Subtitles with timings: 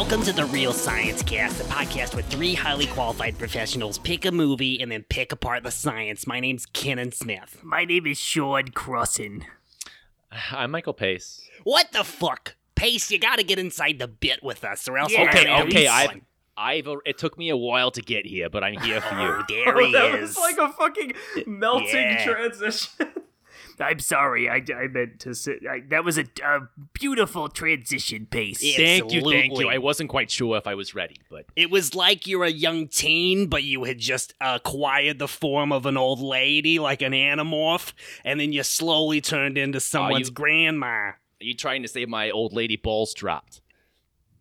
[0.00, 4.32] Welcome to the Real Science Cast, the podcast where three highly qualified professionals pick a
[4.32, 6.26] movie and then pick apart the science.
[6.26, 7.58] My name's Kenan Smith.
[7.62, 9.44] My name is Sean Crossan.
[10.52, 11.46] I'm Michael Pace.
[11.64, 12.56] What the fuck?
[12.74, 15.64] Pace, you gotta get inside the bit with us, or else Yeah, we're Okay, gonna
[15.66, 16.22] okay, I've, one.
[16.56, 19.20] I've, it took me a while to get here, but I'm here for you.
[19.20, 20.34] Oh, there he that is.
[20.34, 21.12] was like a fucking
[21.46, 22.24] melting Yeah.
[22.24, 22.90] transition.
[23.80, 26.60] I'm sorry, I, I meant to say I, that was a, a
[26.92, 28.62] beautiful transition pace.
[28.62, 28.76] Yeah.
[28.76, 29.68] Thank you, thank you.
[29.68, 32.88] I wasn't quite sure if I was ready, but It was like you're a young
[32.88, 37.92] teen, but you had just acquired the form of an old lady, like an Animorph,
[38.24, 40.86] and then you slowly turned into someone's you- grandma.
[40.86, 43.60] are you trying to say my old lady balls dropped?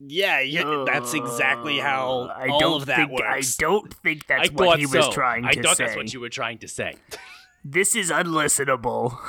[0.02, 3.58] Yeah, yeah that's exactly how Uh, I all don't of that think works.
[3.60, 5.60] I don't think that's I what thought he was trying I to say.
[5.60, 6.94] I thought that's what you were trying to say.
[7.64, 9.18] This is unlistenable.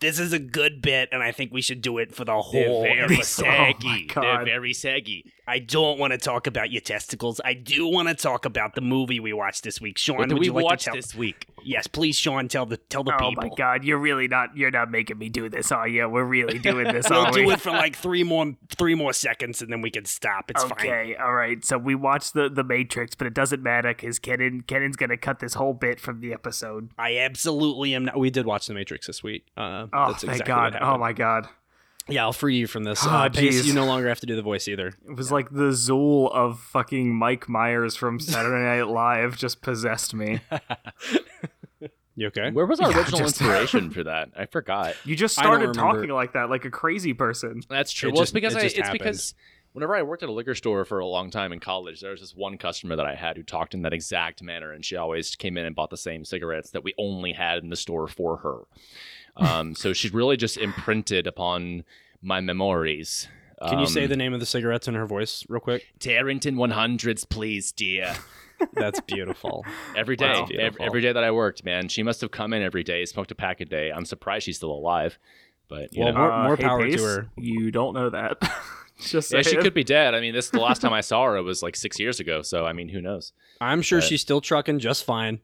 [0.00, 2.52] This is a good bit, and I think we should do it for the whole.
[2.78, 4.06] Oh They're very saggy.
[4.06, 4.22] God.
[4.22, 5.32] They're very saggy.
[5.48, 7.40] I don't want to talk about your testicles.
[7.44, 9.96] I do want to talk about the movie we watched this week.
[9.98, 10.94] Sean, What did would we you like watch to tell?
[10.94, 11.46] this week?
[11.64, 12.48] Yes, please, Sean.
[12.48, 13.42] Tell the tell the oh people.
[13.48, 16.08] my god, you're really not you're not making me do this, are you?
[16.08, 17.52] We're really doing this, We'll do we?
[17.54, 20.50] it for like three more three more seconds, and then we can stop.
[20.50, 20.72] It's fine.
[20.72, 21.64] okay, all right.
[21.64, 25.40] So we watched the the Matrix, but it doesn't matter because Kenan Kenan's gonna cut
[25.40, 26.90] this whole bit from the episode.
[26.98, 28.18] I absolutely am not.
[28.18, 29.46] We did watch The Matrix this week.
[29.56, 30.72] Uh, Oh, that's thank exactly God.
[30.74, 31.00] What Oh happened.
[31.00, 31.48] my God.
[32.08, 33.04] Yeah, I'll free you from this.
[33.06, 34.88] Oh, Uh, Pace, you no longer have to do the voice either.
[35.06, 40.14] It was like the Zuul of fucking Mike Myers from Saturday Night Live just possessed
[40.14, 40.40] me.
[42.16, 42.50] You okay?
[42.50, 44.30] Where was our Yeah, original just- inspiration for that?
[44.36, 44.96] I forgot.
[45.04, 47.62] You just started talking like that, like a crazy person.
[47.68, 48.08] That's true.
[48.08, 48.98] It well, just- it's because it I, just it's happened.
[48.98, 49.34] because
[49.72, 52.20] whenever I worked at a liquor store for a long time in college, there was
[52.20, 55.36] this one customer that I had who talked in that exact manner, and she always
[55.36, 58.38] came in and bought the same cigarettes that we only had in the store for
[58.38, 58.62] her.
[59.38, 61.84] Um, so she really just imprinted upon
[62.20, 63.28] my memories.
[63.66, 65.86] Can you say Um, the name of the cigarettes in her voice real quick?
[65.98, 68.14] Tarrington 100s, please, dear?
[68.74, 69.64] That's beautiful.
[69.96, 70.48] Every day, wow.
[70.58, 73.30] every, every day that I worked, man, she must have come in every day, smoked
[73.30, 73.90] a pack a day.
[73.90, 75.18] I'm surprised she's still alive,
[75.68, 76.18] but you Well, know.
[76.20, 77.28] more, Uh, more hey, power Pace, to her.
[77.36, 78.38] You don't know that.
[79.00, 80.14] just yeah, she could be dead.
[80.14, 82.42] I mean, this the last time I saw her it was like six years ago.
[82.42, 83.32] So I mean, who knows?
[83.60, 85.38] I'm sure Uh, she's still trucking just fine.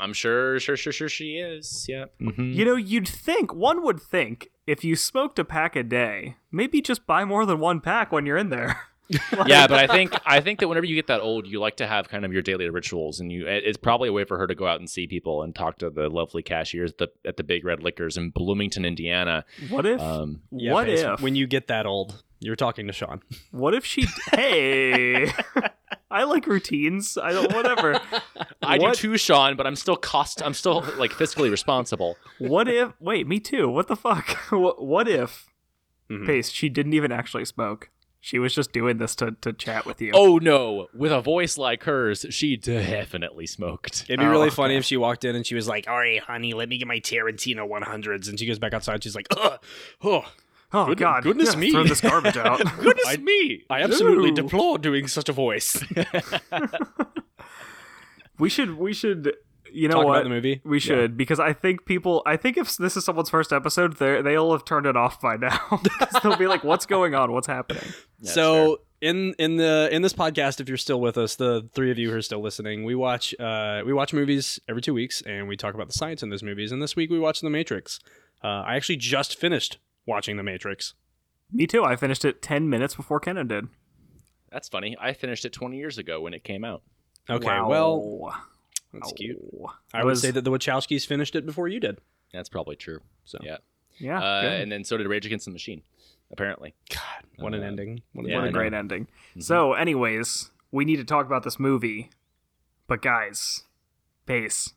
[0.00, 1.86] I'm sure, sure, sure, sure she is.
[1.88, 2.06] Yeah.
[2.20, 2.54] Mhm.
[2.54, 6.80] You know, you'd think, one would think, if you smoked a pack a day, maybe
[6.80, 8.80] just buy more than one pack when you're in there.
[9.46, 11.86] yeah, but I think I think that whenever you get that old, you like to
[11.88, 14.54] have kind of your daily rituals, and you it's probably a way for her to
[14.54, 17.42] go out and see people and talk to the lovely cashiers at the at the
[17.42, 19.44] Big Red Liquors in Bloomington, Indiana.
[19.68, 20.00] What if?
[20.00, 21.20] Um, Yeah, what if?
[21.20, 23.22] when you get that old, you're talking to Sean.
[23.52, 24.06] What if she?
[24.32, 25.30] hey,
[26.10, 27.16] I like routines.
[27.16, 27.52] I don't.
[27.54, 28.00] Whatever.
[28.62, 30.42] I What- do too, Sean, but I'm still cost.
[30.42, 32.16] I'm still like fiscally responsible.
[32.38, 32.92] What if?
[33.00, 33.68] Wait, me too.
[33.68, 34.28] What the fuck?
[34.50, 35.46] What, what if?
[36.10, 36.26] Mhm.
[36.26, 36.50] Pace.
[36.50, 37.90] She didn't even actually smoke.
[38.22, 40.10] She was just doing this to, to chat with you.
[40.12, 40.88] Oh no!
[40.94, 44.04] With a voice like hers, she definitely smoked.
[44.08, 44.78] It'd be Oh, really funny okay.
[44.80, 47.00] if she walked in and she was like, All right, honey, let me get my
[47.00, 48.28] Tarantino 100s.
[48.28, 49.02] and she goes back outside.
[49.02, 49.58] She's like, Ugh,
[50.04, 50.24] oh,
[50.72, 51.22] oh good- God!
[51.22, 51.70] goodness Yeah, me.
[51.72, 52.58] Throw this garbage out.
[52.80, 53.64] Goodness I- me!
[53.70, 54.34] I absolutely Ew.
[54.36, 55.82] deplore doing such a voice.
[58.38, 58.76] we should.
[58.78, 59.34] We should.
[59.72, 60.12] You know Talk what?
[60.16, 60.60] about the movie.
[60.64, 62.22] We should because I think people.
[62.26, 65.36] I think if this is someone's first episode, they they'll have turned it off by
[65.36, 65.58] now.
[65.58, 67.30] 'Cause they'll be like, "What's going on?
[67.30, 67.84] What's happening?"
[68.22, 71.98] so in in the in this podcast, if you're still with us, the three of
[71.98, 75.46] you who are still listening, we watch uh, we watch movies every two weeks, and
[75.46, 76.72] we talk about the science in those movies.
[76.72, 78.00] And this week we watched The Matrix.
[78.42, 79.78] Uh, I actually just finished
[80.10, 80.94] watching The Matrix.
[81.52, 81.82] Me too.
[81.84, 83.68] I finished it ten minutes before Kenan did.
[84.52, 84.96] That's funny.
[85.00, 86.82] I finished it 20 years ago when it came out.
[87.28, 87.68] Okay, Wow.
[87.68, 88.34] well
[88.92, 89.38] that's cute.
[89.40, 89.72] Wow.
[89.94, 91.98] I It would was- say that the Wachowskis finished it before you did.
[92.32, 93.00] That's probably true.
[93.24, 93.58] So Yeah.
[93.98, 94.18] Yeah.
[94.22, 95.82] Uh, and then so did Rage Against the Machine,
[96.32, 96.74] apparently.
[96.90, 98.02] God, what an Uh, ending!
[98.12, 98.58] What, yeah, what I a know.
[98.58, 99.04] great ending.
[99.04, 99.40] Mm-hmm.
[99.40, 102.10] So, anyways, we need to talk about this movie.
[102.88, 103.64] But guys,
[104.26, 104.74] Pace,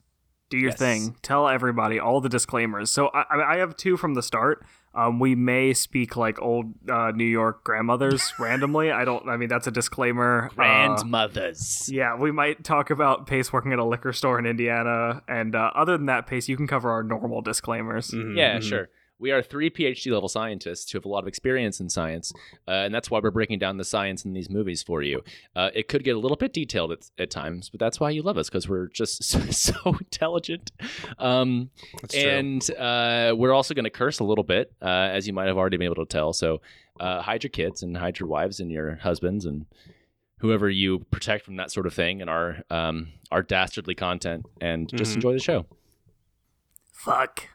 [0.49, 0.79] do your Yes.
[0.79, 1.15] thing.
[1.21, 2.91] Tell everybody all the disclaimers.
[2.91, 4.63] So I, I I have two from the start.
[4.95, 8.91] Um, we may speak like old uh, New York grandmothers randomly.
[8.91, 9.27] I don't.
[9.27, 10.49] I mean, that's a disclaimer.
[10.51, 11.89] Uh, Grandmothers.
[11.91, 15.71] yeah, we might talk about Pace working at a liquor store in Indiana, and uh,
[15.75, 18.11] other than that, Pace, you can cover our normal disclaimers.
[18.11, 18.63] Mhm, Yeah, mhm.
[18.69, 18.89] sure.
[19.23, 22.33] We are three PhD level scientists who have a lot of experience in science,
[22.67, 25.23] uh, and that's why we're breaking down the science in these movies for you.
[25.55, 28.21] Uh, it could get a little bit detailed at, at times, but that's why you
[28.21, 30.73] love us because we're just so, so intelligent.
[31.19, 31.69] Um,
[32.01, 32.21] That's true.
[32.29, 35.55] and uh, we're also going to curse a little bit, uh, as you might have
[35.57, 36.33] already been able to tell.
[36.33, 36.59] So
[36.99, 39.67] uh, hide your kids and hide your wives and your husbands and
[40.39, 44.89] whoever you protect from that sort of thing and our um, our dastardly content, and
[44.89, 45.15] just Mhm.
[45.15, 45.65] enjoy the show.
[46.91, 47.47] Fuck.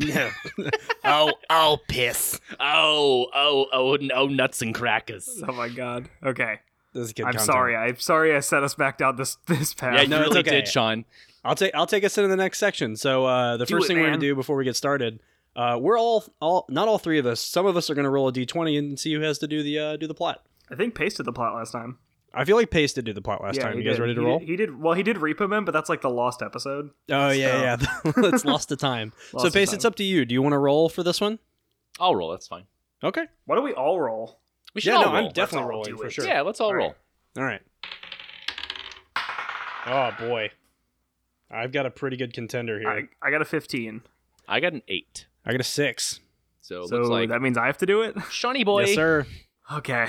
[0.00, 0.30] Yeah.
[1.04, 2.40] oh, oh, piss.
[2.58, 5.42] Oh, oh, oh, oh, nuts and crackers.
[5.46, 6.08] Oh my god.
[6.24, 6.60] Okay.
[6.92, 7.46] This is good I'm content.
[7.46, 7.76] sorry.
[7.76, 9.94] I'm sorry I set us back down this this path.
[9.94, 10.50] Yeah, you no, it's really okay.
[10.62, 11.04] did, Sean.
[11.44, 12.96] I'll take I'll take us into the next section.
[12.96, 15.20] So uh, the Do first it, thing we're gonna do before we get started,
[15.54, 17.40] uh, we're all all not all three of us.
[17.40, 19.78] Some of us are gonna roll a d20 and see who has to do the
[19.78, 20.42] uh, do the plot.
[20.70, 21.98] I think Pace did the plot last time.
[22.32, 23.72] I feel like Pace did do the plot last yeah, time.
[23.72, 24.02] he You guys did.
[24.02, 24.38] ready to He roll?
[24.38, 24.80] Did, he did.
[24.80, 26.90] Well, he did Reap him in, but that's like the lost episode.
[27.10, 28.12] oh yeah, yeah.
[28.16, 29.12] Let's lost the time.
[29.32, 29.74] Lost so Pace, time.
[29.76, 30.24] it's up to you.
[30.24, 31.38] Do you want to roll for this one?
[31.98, 32.30] I'll roll.
[32.30, 32.64] That's fine.
[33.02, 33.24] Okay.
[33.46, 34.38] Why don't we all roll?
[34.74, 35.26] We should Yeah, all no, roll.
[35.26, 36.24] I'm definitely all rolling for sure.
[36.26, 36.82] Yeah, let's all All right.
[36.82, 36.94] roll.
[37.38, 37.60] All right.
[39.86, 40.50] Oh boy,
[41.50, 42.88] I've got a pretty good contender here.
[42.88, 44.02] I, I got a 15.
[44.46, 45.26] I got an eight.
[45.44, 46.20] I got a six.
[46.60, 48.14] So So looks like that means I have to do it.
[48.30, 48.82] Shawnee boy.
[48.84, 49.26] Yes, sir.
[49.72, 50.06] Okay.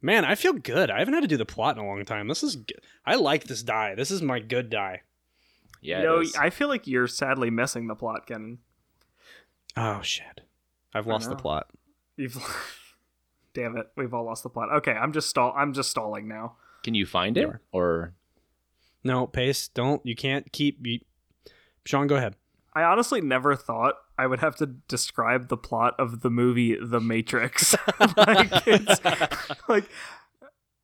[0.00, 0.90] Man, I feel good.
[0.90, 2.28] I haven't had to do the plot in a long time.
[2.28, 2.80] This is good.
[3.04, 3.94] I like this die.
[3.96, 5.02] This is my good die.
[5.80, 6.22] Yeah, you know.
[6.38, 8.58] I feel like you're sadly missing the plot, Kenan.
[9.76, 10.42] Oh shit.
[10.94, 11.68] I've lost the plot.
[12.16, 12.36] You've.
[13.54, 14.68] Damn it, we've all lost the plot.
[14.70, 15.52] Okay, I'm just stall.
[15.56, 16.56] I'm just stalling now.
[16.84, 17.42] Can you find it?
[17.42, 17.58] You.
[17.72, 18.14] Or
[19.02, 20.04] No, Pace, don't.
[20.04, 20.78] You can't keep.
[20.86, 21.00] You...
[21.84, 22.36] Sean, go ahead.
[22.78, 27.00] I honestly never thought I would have to describe the plot of the movie The
[27.00, 27.74] Matrix.
[28.16, 29.00] like, it's,
[29.68, 29.88] like,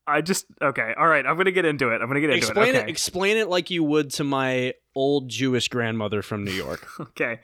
[0.04, 0.92] I just okay.
[0.98, 2.02] All right, I'm gonna get into it.
[2.02, 2.48] I'm gonna get into it.
[2.48, 2.74] Explain it.
[2.74, 2.78] it.
[2.80, 2.90] Okay.
[2.90, 6.84] Explain it like you would to my old Jewish grandmother from New York.
[7.00, 7.38] okay.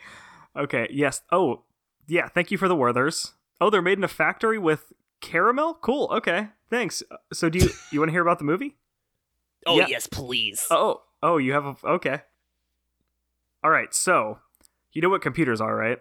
[0.57, 0.89] Okay.
[0.91, 1.23] Yes.
[1.31, 1.63] Oh,
[2.09, 2.27] yeah.
[2.27, 3.35] Thank you for the Werthers.
[3.61, 5.75] Oh, they're made in a factory with caramel.
[5.75, 6.11] Cool.
[6.13, 6.49] Okay.
[6.71, 7.05] Thanks.
[7.33, 8.79] So, do you you want to hear about the movie?
[9.65, 9.87] Oh, Yeah.
[9.87, 10.67] yes, please.
[10.73, 11.03] Oh.
[11.23, 12.23] Oh, you have a okay.
[13.63, 13.93] All right.
[13.95, 14.39] So,
[14.93, 15.99] you know what computers are, right?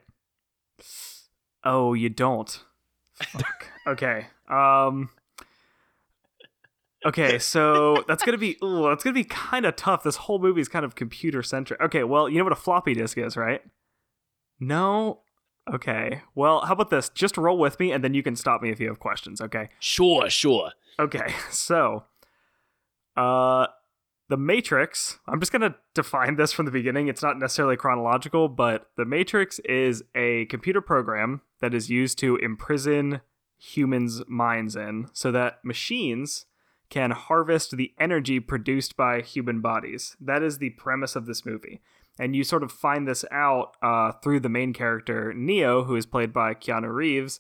[1.64, 2.64] Oh, you don't.
[3.14, 3.68] Fuck.
[3.88, 4.28] okay.
[4.48, 5.10] Um.
[7.06, 10.04] Okay, so that's gonna be ooh, that's gonna be kind of tough.
[10.04, 11.80] This whole movie is kind of computer centric.
[11.82, 13.62] Okay, well, you know what a floppy disk is, right?
[14.60, 15.22] No.
[15.74, 16.24] Okay.
[16.36, 17.10] Well, how about this?
[17.10, 19.40] Just roll with me, and then you can stop me if you have questions.
[19.40, 19.70] Okay.
[19.80, 20.72] Sure, sure.
[21.00, 21.34] Okay.
[21.52, 22.04] So,
[23.16, 23.68] uh,
[24.30, 25.20] the Matrix.
[25.28, 27.08] I'm just gonna define this from the beginning.
[27.08, 32.38] It's not necessarily chronological, but the Matrix is a computer program that is used to
[32.38, 33.22] imprison
[33.58, 36.46] humans' minds in, so that machines
[36.90, 40.16] can harvest the energy produced by human bodies.
[40.20, 41.81] That is the premise of this movie.
[42.20, 46.06] And you sort of find this out uh, through the main character, Neo, who is
[46.06, 47.40] played by Keanu Reeves.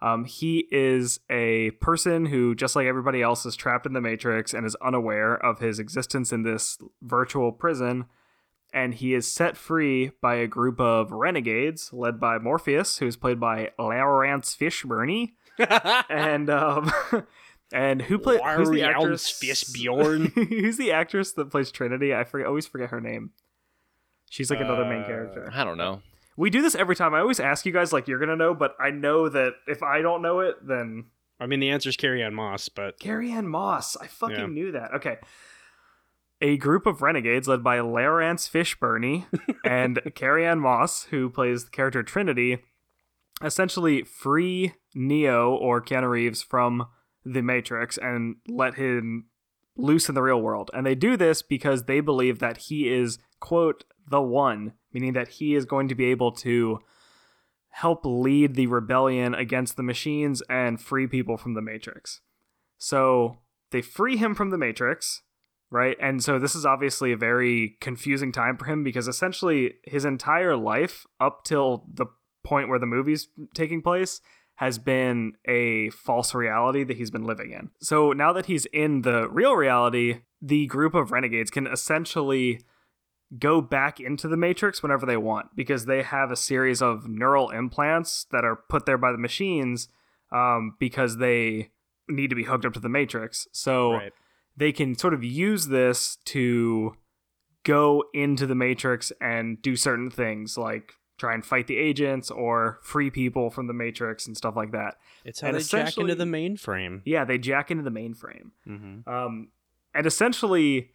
[0.00, 4.54] Um, he is a person who, just like everybody else, is trapped in the Matrix
[4.54, 8.06] and is unaware of his existence in this virtual prison.
[8.72, 13.16] And he is set free by a group of renegades led by Morpheus, who is
[13.16, 15.30] played by Laurence Fishburne.
[16.10, 16.92] and um,
[17.72, 19.30] and who played who's the actress?
[19.42, 20.32] Fishburne.
[20.48, 22.14] who's the actress that plays Trinity?
[22.14, 22.46] I forget.
[22.46, 23.30] Always forget her name.
[24.30, 25.50] She's like another main Uh, character.
[25.52, 26.02] I don't know.
[26.38, 27.14] We do this every time.
[27.14, 30.00] I always ask you guys like you're gonna know, but I know that if I
[30.02, 31.06] don't know it, then
[31.40, 33.96] I mean, the answer is Carrie-Anne Moss, but Carrie-Anne Moss.
[33.96, 34.46] I fucking Yeah.
[34.46, 34.92] knew that.
[34.94, 35.18] Okay.
[36.40, 39.26] A group of renegades led by Laurence Fishburne
[39.64, 42.58] and Carrie-Anne Moss, who plays the character Trinity,
[43.42, 46.86] essentially free Neo or Keanu Reeves from
[47.24, 49.26] the Matrix and let him
[49.76, 50.70] loose in the real world.
[50.74, 55.28] And they do this because they believe that he is, quote, the one, meaning that
[55.28, 56.80] he is going to be able to
[57.70, 62.20] help lead the rebellion against the machines and free people from the Matrix.
[62.78, 63.38] So
[63.70, 65.22] they free him from the Matrix,
[65.70, 65.96] right?
[66.00, 70.56] And so this is obviously a very confusing time for him because essentially his entire
[70.56, 72.06] life up till the
[72.42, 74.20] point where the movie's taking place
[74.56, 77.70] has been a false reality that he's been living in.
[77.80, 82.60] So now that he's in the real reality, the group of renegades can essentially
[83.38, 87.50] go back into the matrix whenever they want because they have a series of neural
[87.50, 89.88] implants that are put there by the machines
[90.32, 91.70] um, because they
[92.08, 94.12] need to be hooked up to the matrix so right.
[94.56, 96.96] they can sort of use this to
[97.64, 102.78] go into the matrix and do certain things like try and fight the agents or
[102.82, 104.94] free people from the matrix and stuff like that
[105.24, 107.02] It's how And they jack into the mainframe.
[107.04, 109.08] yeah they jack into the mainframe Mm-hmm.
[109.10, 109.48] um,
[109.94, 110.90] and essentially,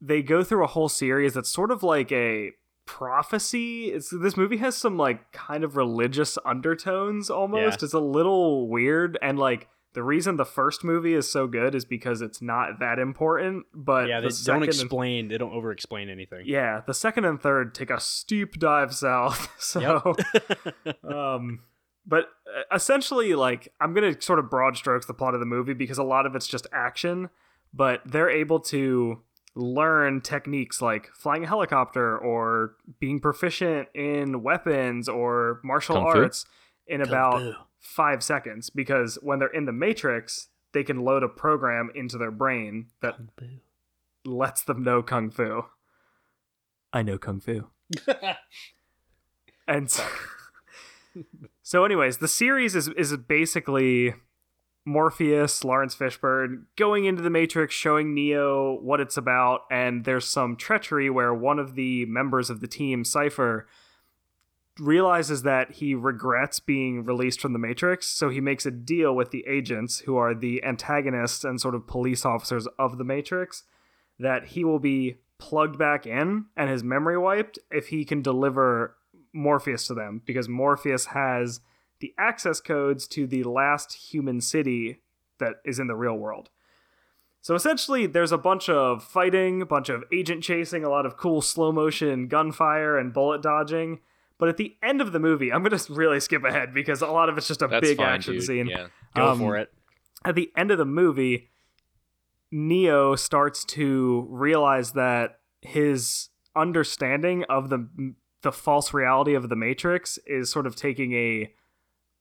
[0.00, 2.52] they go through a whole series that's sort of like a
[2.84, 3.86] prophecy.
[3.86, 7.82] It's this movie has some like kind of religious undertones almost.
[7.82, 11.86] It's a little weird and like the reason the first movie is so good is
[11.86, 15.28] because it's not that important, but yeah, they second don't and- explain.
[15.28, 16.42] They don't over explain anything.
[16.44, 19.48] yeah, the second and third take a steep dive south.
[19.58, 20.14] So,
[21.08, 21.60] um,
[22.06, 25.72] but uh, essentially, like, I'm gonna sort of broad strokes the plot of the movie
[25.74, 27.30] because a lot of it's just action,
[27.72, 29.22] but they're able to
[29.56, 36.18] learn techniques like flying a helicopter or being proficient in weapons or martial Kung fu?
[36.18, 36.44] arts
[36.86, 38.70] in about five seconds.
[38.70, 43.16] Because when they're in the matrix they can load a program into their brain that
[44.26, 45.64] lets them know kung fu.
[46.92, 47.68] I know kung fu.
[49.68, 50.04] And so,
[51.62, 54.14] so anyways the series is is basically
[54.86, 60.56] morpheus laurence fishburne going into the matrix showing neo what it's about and there's some
[60.56, 63.66] treachery where one of the members of the team cypher
[64.78, 69.30] realizes that he regrets being released from the Matrix, so he makes a deal with
[69.30, 73.64] the agents, who are the antagonists and sort of police officers of the Matrix,
[74.18, 78.96] that he will be plugged back in and his memory wiped if he can deliver
[79.32, 81.60] Morpheus to them, because Morpheus has
[82.00, 85.00] the access codes to the last human city
[85.38, 86.50] that is in the real world.
[87.40, 91.16] So essentially, there's a bunch of fighting, a bunch of agent chasing, a lot of
[91.16, 94.00] cool slow motion gunfire and bullet dodging.
[94.38, 97.06] But at the end of the movie, I'm going to really skip ahead because a
[97.06, 98.42] lot of it's just a That's big fine, action dude.
[98.42, 98.66] scene.
[98.66, 98.88] Yeah.
[99.14, 99.72] Go Um, for it.
[100.24, 101.50] At the end of the movie,
[102.50, 110.18] Neo starts to realize that his understanding of the the false reality of the Matrix
[110.26, 111.52] is sort of taking a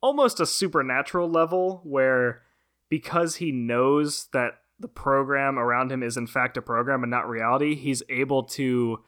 [0.05, 2.43] almost a supernatural level where
[2.89, 7.27] because he knows that the program around him is in fact a program and not
[7.27, 9.00] reality, he's able to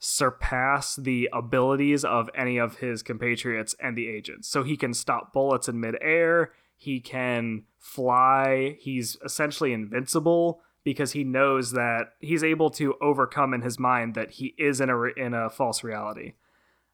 [0.00, 4.48] surpass the abilities of any of his compatriots and the agents.
[4.48, 11.22] So he can stop bullets in midair, he can fly, he's essentially invincible because he
[11.22, 15.32] knows that he's able to overcome in his mind that he is in a in
[15.32, 16.32] a false reality.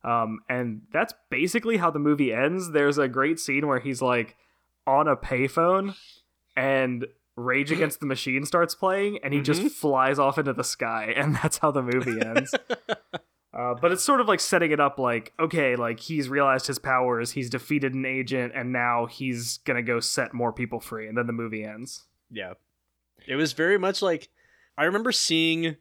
[0.06, 2.70] Um, and that's basically how the movie ends.
[2.70, 4.36] There's a great scene where he's like
[4.86, 5.96] on a payphone
[6.56, 11.12] and Rage Against the Machine starts playing and he just flies off into the sky
[11.16, 12.54] and that's how the movie ends.
[13.52, 16.78] uh, but it's sort of like setting it up like, okay, like he's realized his
[16.78, 21.18] powers, he's defeated an agent, and now he's gonna go set more people free, and
[21.18, 22.04] then the movie ends.
[22.30, 22.52] Yeah.
[23.26, 24.28] It was very much like
[24.78, 25.76] I remember seeing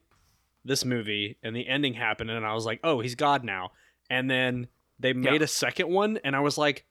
[0.63, 3.69] this movie and the ending happened and I was like, "Oh, he's God now."
[4.09, 4.67] And then
[4.99, 6.85] they made a second one and I was like,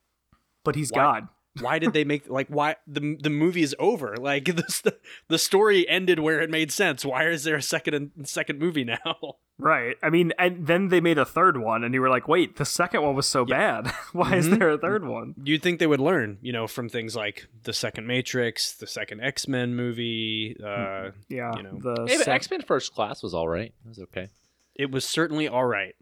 [0.64, 1.28] But he's Why- God.
[1.60, 4.16] "Why did they make like why the the movie is over?
[4.20, 4.96] Like the
[5.28, 7.04] the story ended where it made sense.
[7.04, 8.98] Why is there a second and second movie now?"
[9.56, 9.94] Right.
[10.02, 12.64] I mean, and then they made a third one, and you were like, wait, the
[12.64, 13.86] second one was so bad.
[14.12, 14.58] Why is Mhm.
[14.58, 15.36] there a third one?
[15.44, 19.20] You'd think they would learn, you know, from things like the second Matrix, the second
[19.20, 21.54] X-Men movie, uh Yeah.
[21.56, 21.78] You know.
[21.78, 23.72] the Hey, but sec- X Men First Class was all right.
[23.84, 24.28] It was okay.
[24.74, 25.94] it was certainly all right.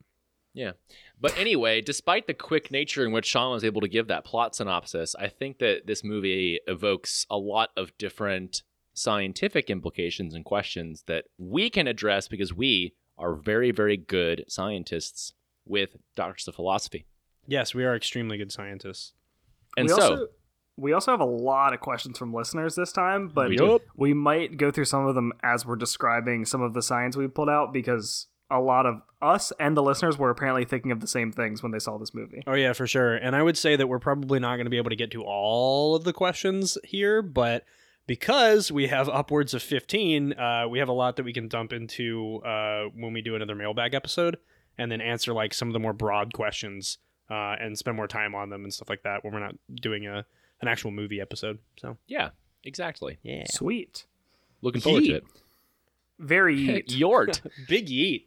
[0.55, 0.73] Yeah.
[1.21, 4.55] But anyway, despite the quick nature in which Sean was able to give that plot
[4.55, 8.63] synopsis, I think that this movie evokes a lot of different
[8.95, 15.33] scientific implications and questions that we can address because we are very, very good scientists
[15.67, 17.07] with doctors of philosophy.
[17.47, 19.13] Yes, we are extremely good scientists.
[19.77, 20.27] And we so, also,
[20.77, 24.57] we also have a lot of questions from listeners this time, but We we might
[24.57, 27.73] go through some of them as we're describing some of the science we pulled out
[27.73, 31.63] because a lot of us and the listeners were apparently thinking of the same things
[31.63, 32.43] when they saw this movie.
[32.47, 33.15] Oh yeah, for sure.
[33.15, 35.23] And I would say that we're probably not going to be able to get to
[35.23, 37.65] all of the questions here, but
[38.07, 41.73] because we have upwards of 15, uh, we have a lot that we can dump
[41.73, 44.39] into uh, when we do another mailbag episode
[44.77, 46.99] and then answer like some of the more broad questions
[47.31, 50.07] uh, and spend more time on them and stuff like that when we're not doing
[50.07, 50.25] a
[50.61, 51.59] an actual movie episode.
[51.81, 52.31] So yeah,
[52.65, 53.19] exactly.
[53.23, 54.07] yeah, Sweet.
[54.63, 55.25] Looking forward to it.
[56.19, 56.87] Very yeet.
[56.97, 57.41] Yort.
[57.69, 58.27] big yeet.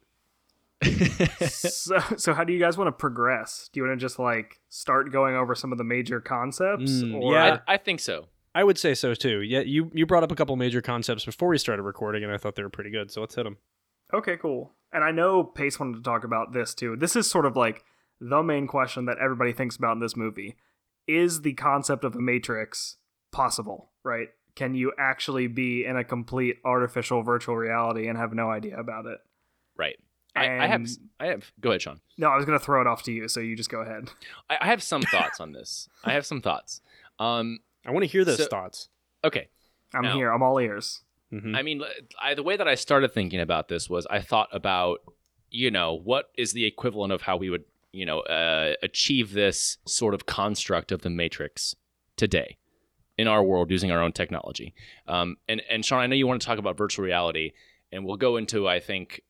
[1.47, 3.69] so, so how do you guys want to progress?
[3.71, 6.91] Do you want to just like start going over some of the major concepts?
[6.91, 7.59] Mm, or yeah.
[7.67, 8.27] I, I think so.
[8.53, 9.41] I would say so too.
[9.41, 12.37] Yeah, you you brought up a couple major concepts before we started recording, and I
[12.37, 13.11] thought they were pretty good.
[13.11, 13.57] So let's hit them.
[14.13, 14.71] Okay, cool.
[14.93, 16.95] And I know Pace wanted to talk about this too.
[16.95, 17.83] This is sort of like
[18.21, 20.55] the main question that everybody thinks about in this movie.
[21.07, 22.95] Is the concept of a matrix
[23.31, 24.29] possible, right?
[24.55, 29.05] Can you actually be in a complete artificial virtual reality and have no idea about
[29.05, 29.19] it?
[29.77, 29.97] Right.
[30.35, 30.85] I, I have.
[31.19, 31.51] I have.
[31.61, 31.99] Go ahead, Sean.
[32.17, 34.09] No, I was going to throw it off to you, so you just go ahead.
[34.49, 35.87] I, I have some thoughts on this.
[36.03, 36.81] I have some thoughts.
[37.19, 37.59] Um.
[37.87, 38.89] I want to hear those So- thoughts.
[39.23, 39.47] Okay.
[39.93, 40.13] I'm No.
[40.15, 40.31] here.
[40.31, 41.03] I'm all ears.
[41.31, 41.55] Mhm.
[41.55, 41.81] I mean,
[42.21, 44.99] I, the way that I started thinking about this was I thought about
[45.51, 47.63] you know, what is the equivalent of how we would,
[47.93, 51.75] you know, uh, achieve this sort of construct of the Matrix
[52.17, 52.57] today
[53.17, 54.73] in our world using our own technology?
[55.07, 57.53] Um, and and Sean, I know you want to talk about virtual reality,
[57.91, 59.21] and we'll go into, I think,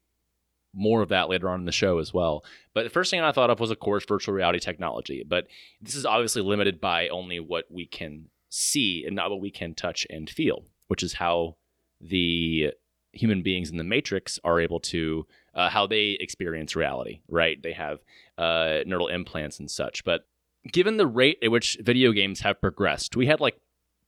[0.76, 2.44] more of that later on in the show as well.
[2.74, 5.24] But the first thing I thought of was, of course, virtual reality technology.
[5.28, 5.48] But
[5.82, 9.74] this is obviously limited by only what we can see and not what we can
[9.74, 11.56] touch and feel, which is how
[12.02, 12.72] the
[13.14, 17.62] human beings in the Matrix are able to, uh, how they experience reality, right?
[17.62, 18.00] They have
[18.38, 20.04] uh, neural implants and such.
[20.04, 20.28] But
[20.72, 23.58] given the rate at which video games have progressed, we had like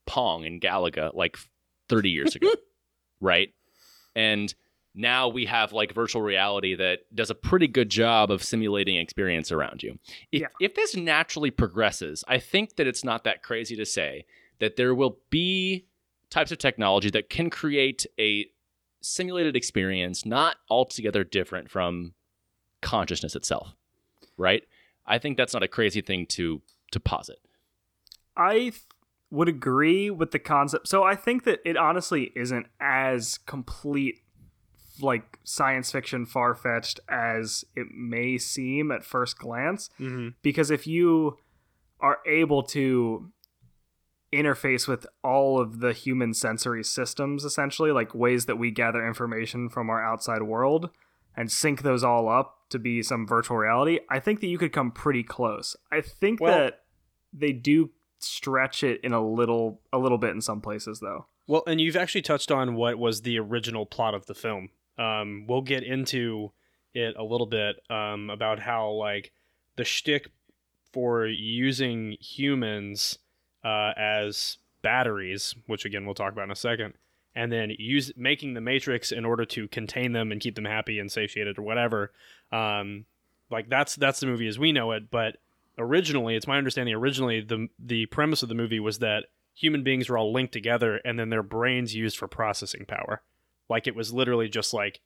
[0.06, 1.38] Pong and Galaga like
[1.88, 2.50] 30 years ago,
[3.20, 3.48] right?
[4.14, 4.54] And
[4.98, 9.52] now we have like virtual reality that does a pretty good job of simulating experience
[9.52, 9.98] around you.
[10.32, 10.48] If, Yeah.
[10.60, 14.26] if this naturally progresses, I think that it's not that crazy to say
[14.58, 15.86] that there will be
[16.30, 18.46] types of technology that can create a
[19.00, 22.12] simulated experience not altogether different from
[22.82, 23.74] consciousness itself,
[24.36, 24.64] right?
[25.06, 27.38] I think that's not a crazy thing to to posit.
[28.36, 28.82] I th-
[29.30, 30.88] would agree with the concept.
[30.88, 34.22] So I think that it honestly isn't as complete,
[35.00, 39.90] like science fiction far fetched as it may seem at first glance.
[40.00, 40.34] Mhm.
[40.42, 41.38] Because if you
[42.00, 43.30] are able to
[44.32, 49.68] interface with all of the human sensory systems, essentially, like ways that we gather information
[49.68, 50.90] from our outside world,
[51.36, 54.72] and sync those all up to be some virtual reality, I think that you could
[54.72, 55.76] come pretty close.
[55.90, 56.84] I think Well- that
[57.32, 61.26] they do stretch it in a little a little bit in some places though.
[61.46, 64.70] Well, and you've actually touched on what was the original plot of the film.
[64.98, 66.52] Um, we'll get into
[66.94, 69.32] it a little bit um, about how like
[69.76, 70.28] the shtick
[70.92, 73.18] for using humans
[73.64, 76.94] uh, as batteries, which again we'll talk about in a second,
[77.34, 80.98] and then use making the Matrix in order to contain them and keep them happy
[80.98, 82.12] and satiated or whatever.
[82.50, 83.04] Um,
[83.50, 85.10] like that's that's the movie as we know it.
[85.10, 85.36] But
[85.78, 90.08] originally, it's my understanding originally the the premise of the movie was that human beings
[90.08, 93.22] were all linked together and then their brains used for processing power.
[93.68, 95.00] Like it was literally just like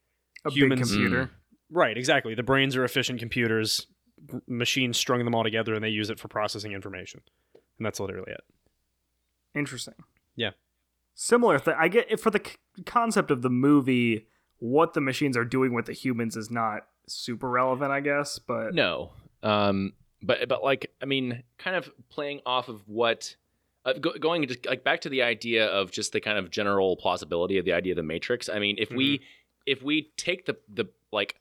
[0.45, 1.31] A Humans- big computer.
[1.71, 2.35] right, exactly.
[2.35, 3.87] The brains are efficient computers.
[4.47, 7.21] Machines strung them all together and they use it for processing information.
[7.79, 8.41] And that's literally it.
[9.55, 9.95] Interesting.
[10.37, 10.51] Yeah.
[11.15, 11.75] Similar thing.
[11.79, 12.57] I get for the c-
[12.87, 14.27] concept of the movie,
[14.59, 18.39] what the machines are doing with the humans is not super relevant, I guess.
[18.39, 19.13] But No.
[19.43, 23.35] Um, but but like I mean, kind of playing off of what
[23.85, 26.97] uh, go, going just like back to the idea of just the kind of general
[26.97, 28.49] plausibility of the idea of the Matrix.
[28.49, 29.23] I mean, if we
[29.67, 31.37] if we take the the like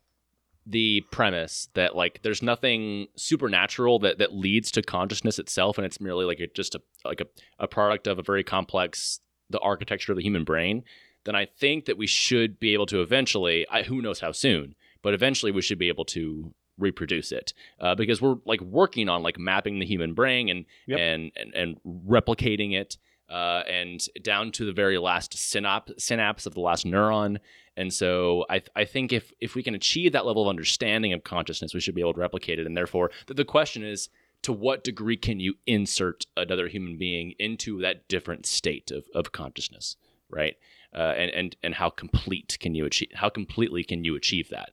[0.65, 5.99] the premise that like there's nothing supernatural that that leads to consciousness itself and it's
[5.99, 7.25] merely like a, just a like a,
[7.59, 10.83] a product of a very complex the architecture of the human brain
[11.23, 14.75] then i think that we should be able to eventually I, who knows how soon
[15.01, 19.23] but eventually we should be able to reproduce it uh, because we're like working on
[19.23, 20.99] like mapping the human brain and Yep.
[20.99, 22.97] and, and and replicating it
[23.29, 27.37] uh, and down to the very last synapse synapse of the last neuron.
[27.77, 31.23] And so I, I think if if we can achieve that level of understanding of
[31.23, 32.65] consciousness we should be able to replicate it.
[32.65, 34.09] And therefore the, the question is
[34.41, 39.31] to what degree can you insert another human being into that different state of, of
[39.31, 39.95] consciousness
[40.29, 40.55] right?
[40.93, 44.71] Uh, and, and and how complete can you achieve how completely can you achieve that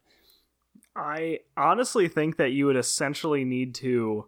[0.99, 4.27] I honestly think that you would essentially need to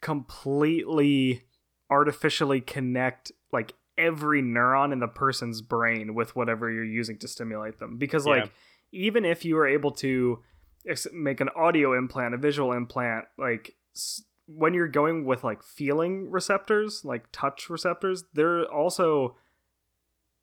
[0.00, 1.44] completely
[1.90, 7.78] artificially connect like every neuron in the person's brain with whatever you're using to stimulate
[7.78, 8.50] them because like Yeah.
[8.92, 10.42] even if you were able to
[10.88, 15.62] ex- make an audio implant a visual implant like s- when you're going with like
[15.62, 19.36] feeling receptors like touch receptors they're also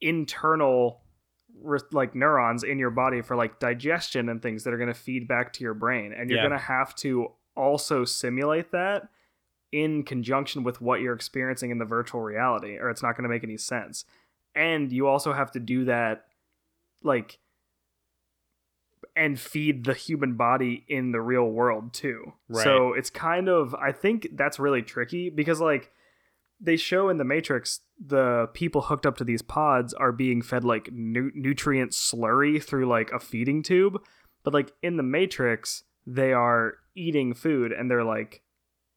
[0.02, 1.02] internal
[1.92, 5.28] like neurons in your body for like digestion and things that are going to feed
[5.28, 6.48] back to your brain and you're Yeah.
[6.48, 9.10] going to have to also simulate that
[9.72, 13.30] in conjunction with what you're experiencing in the virtual reality or it's not going to
[13.30, 14.06] make any sense
[14.56, 16.26] and you also have to do that
[17.04, 17.38] like
[19.16, 22.64] and feed the human body in the real world too Right.
[22.64, 25.92] so it's kind of i think that's really tricky because like
[26.60, 30.64] they show in the matrix the people hooked up to these pods are being fed
[30.64, 34.02] like nu- nutrient slurry through like a feeding tube.
[34.44, 38.42] But like in the matrix they are eating food and they're like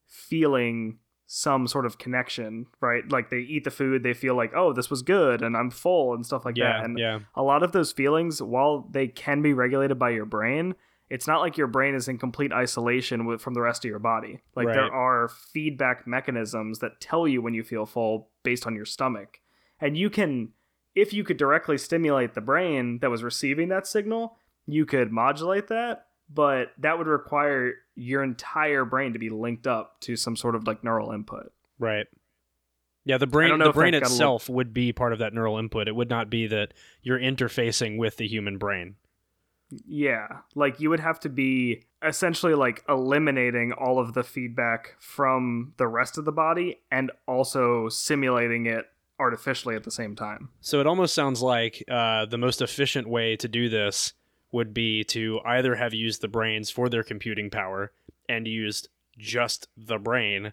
[0.07, 3.11] feeling some sort of connection right?
[3.11, 6.15] Like they eat the food they feel like oh this was good and i'm full
[6.15, 7.21] and stuff like yeah, that and yeah.
[7.35, 10.75] a lot of those feelings while they can be regulated by your brain
[11.13, 13.99] it's not like your brain is in complete isolation with, from the rest of your
[13.99, 14.75] body like Right.
[14.75, 19.41] there are feedback mechanisms that tell you when you feel full based on your stomach
[19.81, 20.51] and you can
[20.95, 25.69] if you could directly stimulate the brain that was receiving that signal you could modulate
[25.69, 30.55] that but that would require your entire brain to be linked up to some sort
[30.55, 31.53] of like neural input.
[31.79, 32.07] Right.
[33.05, 35.89] Yeah, the brain the brain itself would be part of that neural input.
[35.89, 36.73] It would not be that
[37.03, 38.95] you're interfacing with the human brain.
[39.87, 45.73] Yeah, like you would have to be essentially like eliminating all of the feedback from
[45.77, 48.87] the rest of the body and also simulating it
[49.19, 50.49] artificially at the same time.
[50.61, 54.15] So it almost sounds like uh, the most efficient way to do this
[54.51, 57.93] would be to either have used the brains for their computing power
[58.29, 60.53] and used just the brain,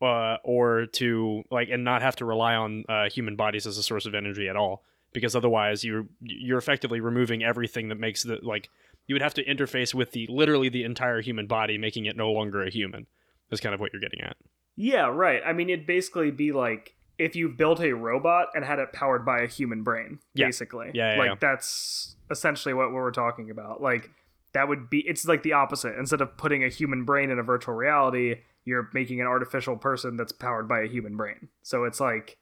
[0.00, 3.82] uh, or to like and not have to rely on uh, human bodies as a
[3.82, 4.84] source of energy at all.
[5.16, 8.68] Because otherwise, you're you're effectively removing everything that makes the like
[9.06, 12.30] you would have to interface with the literally the entire human body, making it no
[12.30, 13.06] longer a human.
[13.48, 14.36] That's kind of what you're getting at.
[14.76, 15.40] Yeah, right.
[15.42, 19.24] I mean, it'd basically be like if you built a robot and had it powered
[19.24, 20.48] by a human brain, Yeah.
[20.48, 20.90] basically.
[20.92, 21.34] Yeah, yeah, like yeah.
[21.40, 23.80] that's essentially what we're talking about.
[23.80, 24.10] Like
[24.52, 25.94] that would be it's like the opposite.
[25.98, 28.34] Instead of putting a human brain in a virtual reality,
[28.66, 31.48] you're making an artificial person that's powered by a human brain.
[31.62, 32.36] So it's like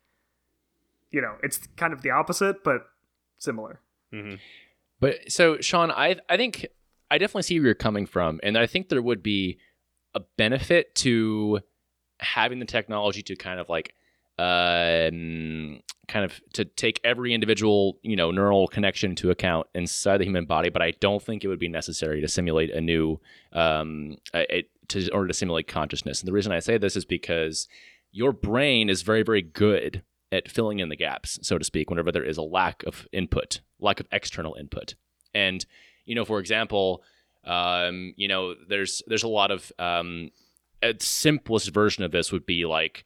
[1.15, 2.83] you know, it's kind of the opposite but
[3.39, 3.81] similar.
[4.13, 4.35] hmm
[5.01, 6.67] But so, Sean, I I think
[7.11, 9.59] I definitely see where you're coming from, and I think there would be
[10.15, 11.61] a benefit to
[12.21, 13.95] having the technology to kind of like
[14.39, 20.25] um, kind of to take every individual you know neural connection into account inside the
[20.25, 23.21] human body but i don't think it would be necessary to simulate a new
[23.53, 26.97] um, a, a- to in order to simulate consciousness and the reason i say this
[26.97, 27.69] is because
[28.13, 32.11] your brain is very very good at filling in the gaps so to speak whenever
[32.11, 34.95] there is a lack of input lack of external input
[35.35, 35.65] and
[36.05, 37.03] you know for example
[37.45, 40.31] um, you know there's there's a lot of um,
[40.83, 43.05] a simplest version of this would be like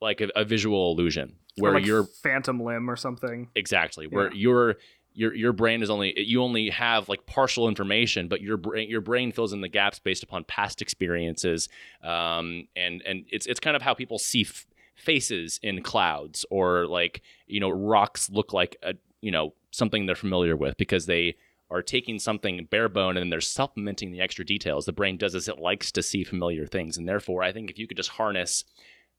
[0.00, 3.48] like a, a visual illusion Or where like you're phantom limb or something.
[3.54, 4.34] exactly where Yeah.
[4.34, 4.76] your
[5.12, 9.00] your your brain is only you only have like partial information but your brain your
[9.00, 11.68] brain fills in the gaps based upon past experiences
[12.02, 16.86] um, and and it's it's kind of how people see f- faces in clouds or
[16.86, 21.34] like you know rocks look like a you know something they're familiar with because they
[21.70, 24.84] are taking something bare bone and they're supplementing the extra details.
[24.84, 26.96] The brain does as it likes to see familiar things.
[26.96, 28.64] And therefore i think if you could just harness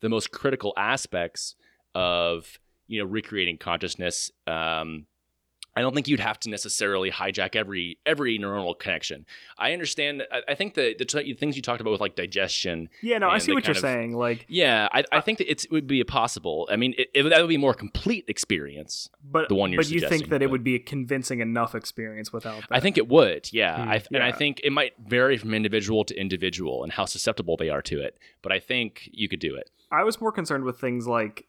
[0.02, 1.56] the most critical aspects
[1.94, 5.06] of you know recreating consciousness um,
[5.76, 9.26] I don't think you'd have to necessarily hijack every every neuronal connection.
[9.58, 10.24] I understand.
[10.32, 12.90] I, I think the the t- things you talked about with like digestion.
[13.02, 14.16] Yeah, no, I see what you're of- saying.
[14.16, 16.68] Like Yeah, I, I think that it's, it would be possible.
[16.72, 19.10] I mean, it, it, that would be a more complete experience.
[19.24, 22.32] but the one you're but you think that it would be a convincing enough experience
[22.32, 22.68] without that.
[22.72, 23.50] I think it would.
[23.52, 27.06] Yeah, Hmm, I, and I think it might vary from individual to individual and how
[27.06, 28.18] susceptible they are to it.
[28.42, 29.70] But I think you could do it.
[29.92, 31.46] I was more concerned with things like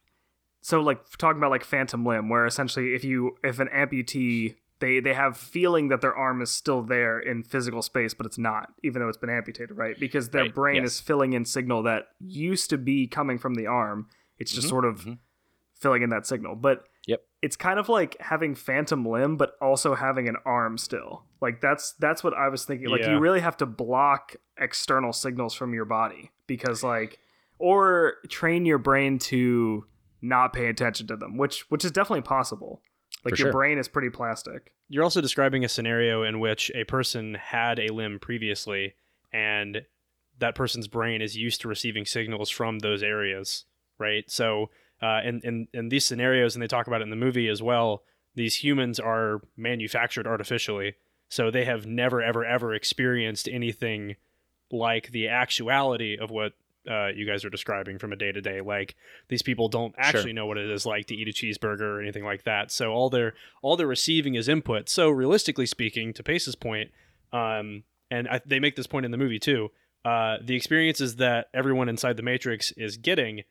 [0.67, 4.99] so like talking about like phantom limb where essentially if you if an amputee they
[5.01, 8.69] they have feeling that their arm is still there in physical space but it's not
[8.83, 10.93] even though it's been amputated right because their Right, brain yes.
[10.95, 14.71] is filling in signal that used to be coming from the arm it's just Mhm,
[14.71, 15.19] sort of mhm.
[15.75, 17.21] filling in that signal but Yep.
[17.41, 21.93] it's kind of like having phantom limb but also having an arm still like that's
[22.01, 23.13] that's what i was thinking like Yeah.
[23.13, 27.21] you really have to block external signals from your body because like
[27.59, 29.87] or train your brain to
[30.23, 32.81] not pay attention to them which which is definitely possible
[33.25, 33.53] like For your sure.
[33.53, 37.89] brain is pretty plastic You're also describing a scenario in which a person had a
[37.93, 38.95] limb previously,
[39.33, 39.83] and
[40.39, 43.65] that person's brain is used to receiving signals from those areas,
[43.99, 44.31] right?
[44.31, 44.71] So,
[45.03, 47.63] uh, in, in in these scenarios, and they talk about it in the movie as
[47.63, 48.03] well,
[48.35, 50.95] these humans are manufactured artificially,
[51.29, 54.17] so they have never, ever, ever experienced anything
[54.71, 56.53] like the actuality of what
[56.89, 58.61] uh, you guys are describing from a day to day.
[58.61, 58.95] Like
[59.29, 62.25] these people don't actually know what it is like to eat a cheeseburger or anything
[62.25, 62.71] like that.
[62.71, 64.89] So all they're all they're receiving is input.
[64.89, 66.91] So realistically speaking, to Pace's point,
[67.33, 69.71] um, and I, they make this point in the movie too.
[70.05, 73.43] Uh, the experiences that everyone inside the Matrix is getting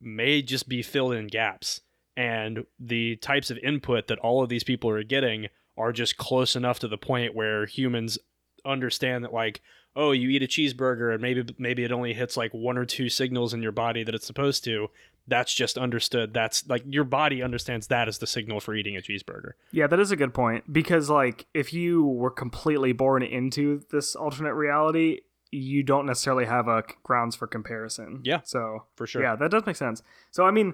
[0.00, 1.80] may just be filled in gaps,
[2.16, 6.54] and the types of input that all of these people are getting are just close
[6.54, 8.18] enough to the point where humans
[8.64, 9.60] understand that like
[9.96, 13.08] oh you eat a cheeseburger and maybe maybe it only hits like one or two
[13.08, 14.88] signals in your body that it's supposed to
[15.28, 19.00] that's just understood that's like your body understands that as the signal for eating a
[19.00, 23.82] cheeseburger yeah that is a good point because like if you were completely born into
[23.90, 28.40] this alternate reality you don't necessarily have a grounds for comparison Yeah.
[28.42, 30.02] so for sure Yeah, that does make sense.
[30.30, 30.72] So, I mean,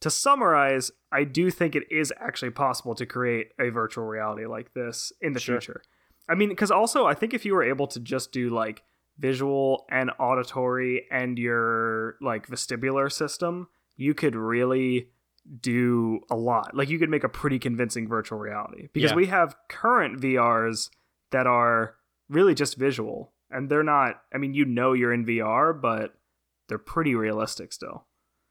[0.00, 4.74] to summarize, I do think it is actually possible to create a virtual reality like
[4.74, 5.60] this in the Sure.
[5.60, 5.82] future.
[6.30, 8.82] I mean, because also, I think if you were able to just do like
[9.18, 15.08] visual and auditory and your like vestibular system, you could really
[15.60, 16.74] do a lot.
[16.76, 19.16] Like, you could make a pretty convincing virtual reality because Yeah.
[19.16, 20.90] we have current VRs
[21.32, 21.96] that are
[22.28, 24.22] really just visual, and they're not.
[24.32, 26.14] I mean, you know, you're in VR, but
[26.68, 28.06] they're pretty realistic still.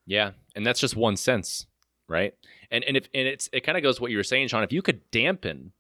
[0.06, 1.68] Yeah, and that's just one sense,
[2.08, 2.34] right?
[2.72, 4.64] And and if and it's it kind of goes what you were saying, Sean.
[4.64, 5.72] If you could dampen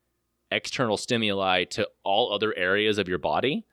[0.52, 3.66] external stimuli to all other areas of your body,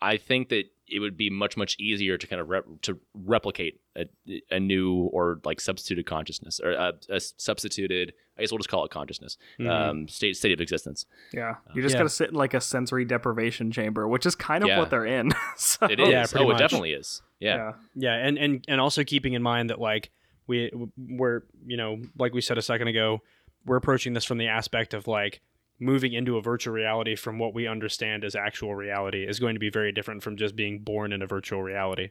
[0.00, 3.80] I think that it would be much much easier to kind of rep- to replicate
[3.96, 4.06] a,
[4.50, 8.14] a new or like substituted consciousness or a, a substituted.
[8.38, 9.68] I guess we'll just call it consciousness, Mhm.
[9.70, 11.04] um, state state of existence.
[11.32, 11.98] Yeah, you just Yeah.
[12.00, 14.78] gotta sit in like a sensory deprivation chamber, which is kind of Yeah.
[14.78, 15.32] what they're in.
[15.56, 16.08] so, It is.
[16.08, 17.20] Yeah, pretty oh, it definitely is.
[17.40, 17.56] Yeah.
[17.56, 17.72] yeah.
[17.94, 20.10] Yeah, and and and also keeping in mind that like
[20.46, 23.20] we we're you know like we said a second ago,
[23.66, 25.40] we're approaching this from the aspect of like
[25.80, 29.60] moving into a virtual reality from what we understand as actual reality is going to
[29.60, 32.10] be very different from just being born in a virtual reality.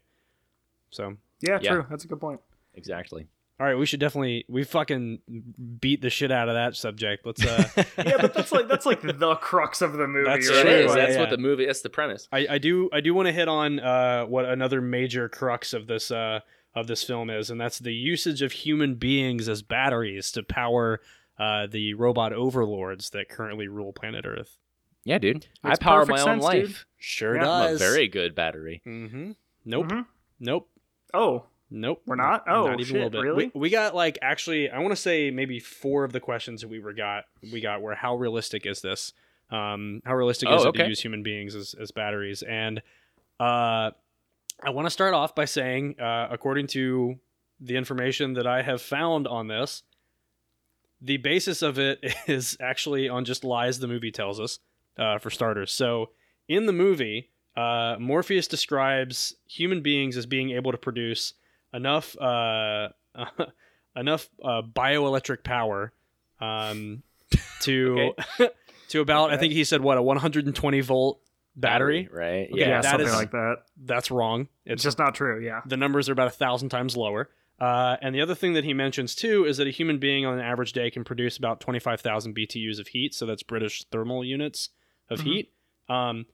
[0.90, 1.72] So, yeah, Yeah.
[1.72, 1.86] true.
[1.90, 2.40] That's a good point.
[2.76, 3.28] Exactly.
[3.60, 5.20] all right, we should definitely we fucking
[5.82, 7.26] beat the shit out of that subject.
[7.26, 10.30] Let's uh yeah, but that's like that's like the crux of the movie.
[10.30, 10.62] That's right?
[10.62, 10.94] True.
[10.94, 11.20] That's yeah.
[11.20, 11.66] what the movie.
[11.66, 12.28] That's the premise.
[12.32, 15.88] I, I do I do want to hit on uh, what another major crux of
[15.88, 16.42] this uh,
[16.76, 21.02] of this film is, and that's the usage of human beings as batteries to power
[21.40, 24.58] uh, the robot overlords that currently rule planet Earth.
[25.04, 25.48] Yeah, dude.
[25.64, 26.64] I power my perfect own sense, dude.
[26.70, 26.86] life.
[26.98, 28.82] Sure Yeah, I'm a very good battery.
[28.86, 29.32] Mm-hmm.
[29.66, 29.86] Nope.
[29.88, 30.06] Mhm.
[30.40, 30.70] Nope.
[31.14, 32.02] Oh, Nope.
[32.06, 32.46] We're not?
[32.48, 33.20] Oh, not even shit, a little bit.
[33.22, 33.52] really?
[33.54, 36.70] We, we got like actually, I want to say maybe four of the questions that
[36.70, 39.12] we were got we got were how realistic is this?
[39.52, 42.42] Um, how realistic is Oh, it to use human beings as, as batteries?
[42.42, 42.82] And
[43.40, 43.92] uh,
[44.64, 47.20] I want to start off by saying, uh, according to
[47.60, 49.84] the information that I have found on this,
[51.02, 54.60] the basis of it is actually on just lies the movie tells us,
[54.98, 55.72] uh, for starters.
[55.72, 56.10] So
[56.48, 61.34] in the movie, uh, Morpheus describes human beings as being able to produce
[61.74, 62.90] enough uh,
[63.96, 65.92] enough uh, bioelectric power
[66.40, 67.04] um,
[67.62, 68.14] to
[68.90, 71.20] to about I think he said what a 120 volt
[71.56, 72.08] battery.
[72.12, 72.48] right?
[72.52, 73.58] Okay, yeah, that something is- like that.
[73.84, 74.42] That's wrong.
[74.66, 75.44] It's It's just not true.
[75.44, 75.62] Yeah.
[75.66, 77.30] the numbers are about a thousand times lower.
[77.60, 80.36] Uh, and the other thing that he mentions too is that a human being on
[80.36, 83.16] an average day can produce about 25,000 BTUs of heat.
[83.16, 84.70] So that's British thermal units
[85.10, 85.24] of Mhm.
[85.24, 85.52] heat.
[85.90, 86.26] Um,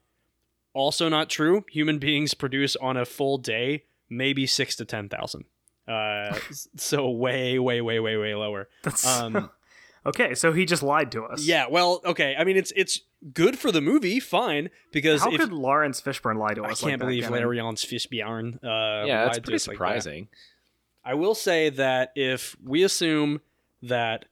[0.74, 1.64] also not true.
[1.72, 5.46] Human beings produce on a full day maybe six to 10,000.
[5.88, 6.38] Uh,
[6.78, 8.68] so way, way, way, way, way lower.
[8.84, 9.50] That's Um,
[10.06, 10.36] okay.
[10.36, 11.46] So he just lied to us.
[11.46, 11.68] yeah.
[11.70, 12.36] Well, okay.
[12.38, 13.00] I mean, it's it's
[13.34, 16.84] good for the movie, fine, because How if, could Laurence Fishburne lie to us?
[16.84, 17.40] I can't like believe Kevin?
[17.40, 18.60] Larian's Fishbjorn.
[18.64, 19.84] Uh, yeah, that's lied to pretty us like that.
[21.06, 23.42] I will say that if we assume
[23.82, 24.26] that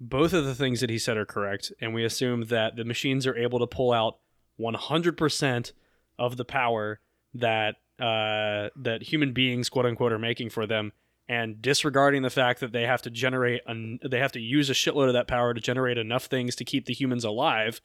[0.00, 3.26] both of the things that he said are correct, and we assume that the machines
[3.26, 4.18] are able to pull out
[4.60, 5.72] 100%
[6.18, 7.00] of the power
[7.34, 10.92] that uh, that human beings, quote unquote, are making for them,
[11.28, 14.74] and disregarding the fact that they have to generate, an, they have to use a
[14.74, 17.80] shitload of that power to generate enough things to keep the humans alive,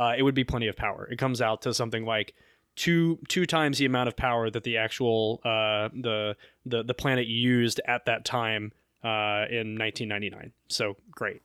[0.00, 1.08] uh, it would be plenty of power.
[1.10, 2.34] It comes out to something like
[2.76, 7.26] two two times the amount of power that the actual uh, the the the planet
[7.26, 8.72] used at that time
[9.04, 10.52] uh, in 1999.
[10.68, 11.42] So great.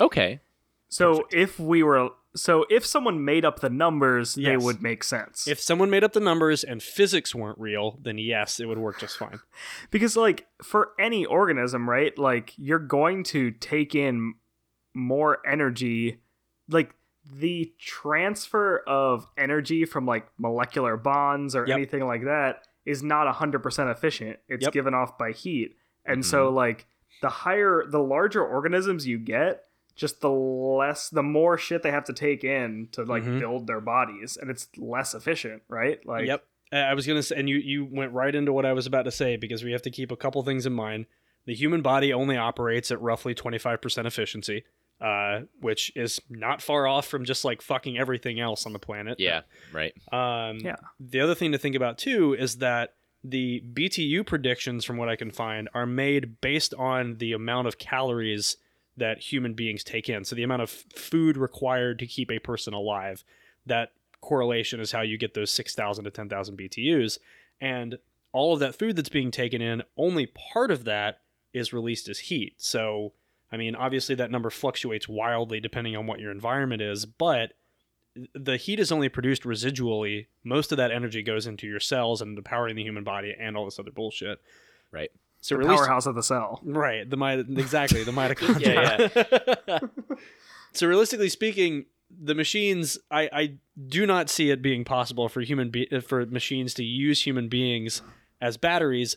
[0.00, 0.40] Okay.
[0.88, 5.48] So if we were, so if someone made up the numbers, they would make sense.
[5.48, 9.00] If someone made up the numbers and physics weren't real, then yes, it would work
[9.00, 9.40] just fine.
[9.90, 12.16] because like for any organism, right?
[12.16, 14.34] Like you're going to take in
[14.94, 16.20] more energy,
[16.68, 16.94] like
[17.32, 21.74] the transfer of energy from like molecular bonds or Yep.
[21.76, 24.38] anything like that is not 100% efficient.
[24.48, 24.72] It's Yep.
[24.72, 25.76] given off by heat.
[26.04, 26.86] And so like
[27.22, 29.64] the higher the larger organisms you get,
[29.96, 33.40] just the less the more shit they have to take in to like Mhm.
[33.40, 36.04] build their bodies and it's less efficient, right?
[36.06, 36.44] Like yep.
[36.72, 39.10] I was gonna say, and you you went right into what I was about to
[39.10, 41.06] say because we have to keep a couple things in mind.
[41.44, 44.64] The human body only operates at roughly 25% efficiency,
[45.00, 49.20] uh, which is not far off from just like fucking everything else on the planet.
[49.20, 49.42] Yeah.
[49.72, 49.92] Right.
[50.12, 50.76] Um, Yeah.
[51.00, 55.16] The other thing to think about too is that the BTU predictions, from what I
[55.16, 58.56] can find, are made based on the amount of calories
[58.96, 60.24] that human beings take in.
[60.24, 63.24] So the amount of food required to keep a person alive.
[63.66, 67.18] That correlation is how you get those 6,000 to 10,000 BTUs.
[67.60, 67.98] And
[68.32, 71.20] all of that food that's being taken in, only part of that
[71.52, 72.54] is released as heat.
[72.58, 73.12] So,
[73.52, 77.52] I mean, obviously that number fluctuates wildly depending on what your environment is, but
[78.34, 80.26] the heat is only produced residually.
[80.42, 83.56] Most of that energy goes into your cells and into powering the human body and
[83.56, 84.40] all this other bullshit.
[84.90, 85.10] Right.
[85.40, 86.60] So the release- powerhouse of the cell.
[86.64, 87.08] Right.
[87.08, 89.60] The mi- exactly the mitochondria.
[89.68, 89.78] Yeah,
[90.72, 93.54] so realistically speaking, the machines, I, I
[93.88, 98.00] do not see it being possible for human be- for machines to use human beings
[98.40, 99.16] as batteries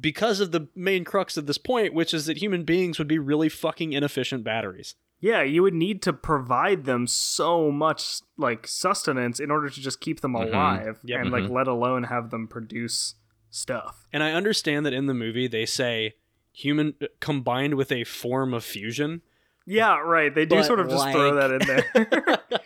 [0.00, 3.18] because of the main crux of this point, which is that human beings would be
[3.18, 4.94] really fucking inefficient batteries.
[5.18, 9.98] yeah, you would need to provide them so much like sustenance in order to just
[9.98, 10.48] keep them Mhm.
[10.48, 11.20] alive Yep.
[11.22, 11.50] and like Mhm.
[11.52, 13.14] let alone have them produce
[13.48, 14.06] stuff.
[14.12, 16.16] And I understand that in the movie they say
[16.52, 19.22] human uh, combined with a form of fusion.
[19.64, 20.32] Yeah, right.
[20.34, 22.60] They do But, sort of just throw that in there.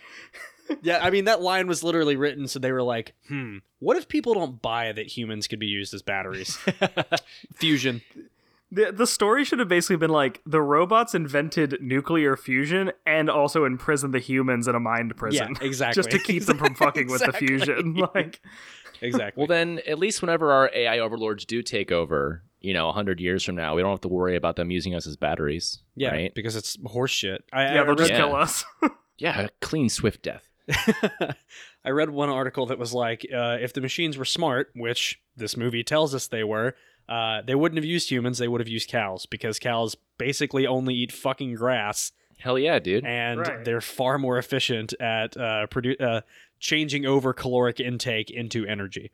[0.81, 4.07] Yeah, I mean that line was literally written so they were like, "Hmm, what if
[4.07, 6.57] people don't buy that humans could be used as batteries?"
[7.55, 8.01] fusion.
[8.71, 13.65] the the story should have basically been like the robots invented nuclear fusion and also
[13.65, 15.55] imprisoned the humans in a mind prison.
[15.59, 15.95] Yeah, exactly.
[16.01, 17.95] just to keep them from fucking with the fusion.
[18.15, 18.41] Like
[19.03, 19.41] Exactly.
[19.41, 23.43] Well, then at least whenever our AI overlords do take over, you know, hundred years
[23.43, 25.79] from now, we don't have to worry about them using us as batteries.
[25.95, 26.35] yeah, Right?
[26.35, 27.43] because it's horse shit.
[27.51, 28.17] I, yeah, I they'll just Yeah.
[28.17, 28.63] kill us.
[29.17, 30.47] Yeah, a clean, swift death.
[31.85, 35.57] I read one article that was like, uh, if the machines were smart, which this
[35.57, 36.75] movie tells us they were,
[37.09, 38.37] uh, they wouldn't have used humans.
[38.37, 43.05] They would have used cows because cows basically only eat fucking grass, Hell yeah, dude.
[43.05, 43.65] and Right.
[43.65, 46.21] they're far more efficient at uh, produ- uh,
[46.59, 49.11] changing over caloric intake into energy.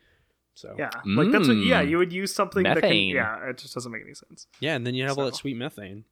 [0.53, 1.57] So yeah, like that's what.
[1.57, 1.89] Yeah, Mm.
[1.89, 2.91] you would use something that can.
[2.93, 4.47] Yeah, it just doesn't make any sense.
[4.59, 6.03] yeah, and then you have all that sweet methane.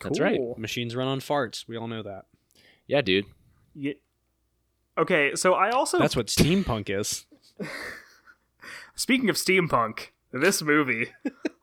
[0.00, 0.38] That's right.
[0.56, 1.66] Machines run on farts.
[1.66, 2.26] We all know that.
[2.86, 3.26] Yeah, dude.
[3.74, 3.96] Ye-
[5.00, 7.26] Okay, so I also That's what steampunk is.
[8.94, 11.08] Speaking of steampunk, this movie,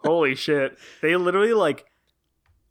[0.04, 1.86] holy shit, they literally like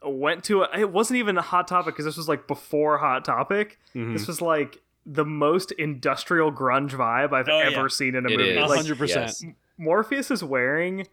[0.04, 3.24] went to a, it wasn't even a hot topic because this was like before hot
[3.24, 3.78] topic.
[3.94, 4.12] Mhm.
[4.12, 7.88] This was like the most industrial grunge vibe I've Oh, ever yeah.
[7.88, 8.50] seen in a It movie.
[8.50, 8.68] is.
[8.68, 9.26] Like hundred percent.
[9.26, 9.44] Yes.
[9.78, 11.06] Morpheus is wearing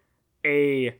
[0.43, 0.95] a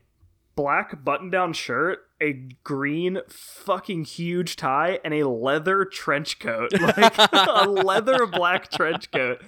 [0.54, 6.72] black button-down shirt, a green fucking huge tie, and a leather trench coat.
[6.80, 9.42] Like a leather black trench coat.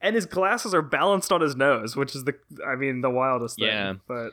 [0.00, 2.34] And his glasses are balanced on his nose, which is the
[2.66, 3.68] I mean the wildest thing.
[3.68, 3.94] Yeah.
[4.06, 4.32] But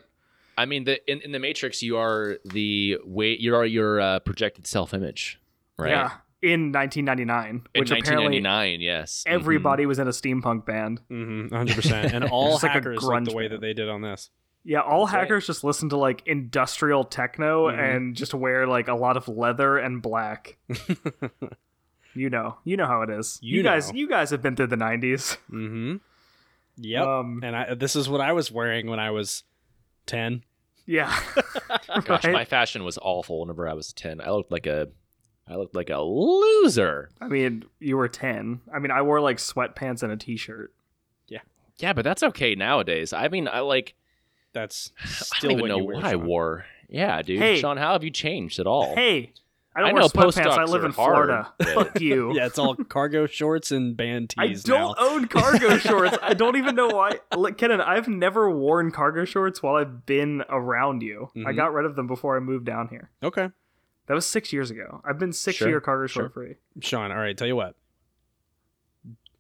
[0.58, 4.20] I mean, the in, in the Matrix, you are the way you are your uh,
[4.20, 5.40] projected self image,
[5.78, 5.92] right?
[5.92, 6.12] yeah.
[6.44, 9.24] In 1999, In which apparently 1999, yes.
[9.28, 11.00] Everybody was in a steampunk band.
[11.12, 12.14] Mm-hmm, 100%.
[12.14, 13.54] And all Just like a hackers like the way band.
[13.54, 14.32] that they did on this.
[14.64, 15.20] Yeah, all That's right.
[15.22, 17.96] hackers just listen to like industrial techno Mhm.
[17.96, 20.58] and just wear like a lot of leather and black.
[22.14, 23.40] you know, you know how it is.
[23.42, 25.38] You You, guys, you guys have been through the '90s.
[25.52, 25.96] Mm-hmm.
[26.78, 27.04] Yep.
[27.06, 29.44] Um, and I, this is what I was wearing when I was
[30.08, 30.44] 10.
[30.86, 31.16] yeah.
[32.06, 32.34] Gosh, Right?
[32.34, 34.20] my fashion was awful whenever I was 10.
[34.22, 34.88] I looked like a,
[35.48, 37.10] I looked like a loser.
[37.20, 38.62] I mean, you were 10.
[38.74, 40.74] I mean, I wore like sweatpants and a t-shirt.
[41.28, 41.40] Yeah.
[41.78, 43.12] Yeah, but that's okay nowadays.
[43.14, 43.94] I mean, I like,
[44.54, 46.66] That's I still don't even what know you wear, what I wore.
[46.90, 47.40] Yeah, dude.
[47.40, 47.60] Hey.
[47.60, 48.94] Sean, how have you changed at all?
[48.96, 49.34] Hey,
[49.74, 50.48] I don't I wear know sweatpants.
[50.58, 51.54] I live are in hard, Florida.
[51.58, 52.34] but- Fuck you.
[52.36, 54.66] Yeah, it's all cargo shorts and band tees.
[54.66, 55.06] I don't now.
[55.08, 56.18] own cargo shorts.
[56.22, 57.20] I don't even know why.
[57.38, 61.30] Look, Kennon, I've never worn cargo shorts while I've been around you.
[61.36, 61.56] I Mhm.
[61.56, 63.10] got rid of them before I moved down here.
[63.24, 63.48] Okay.
[64.08, 65.02] That was six years ago.
[65.06, 66.24] I've been six Sure, year cargo sure.
[66.24, 66.56] short free.
[66.82, 67.76] Sean, all right, tell you what.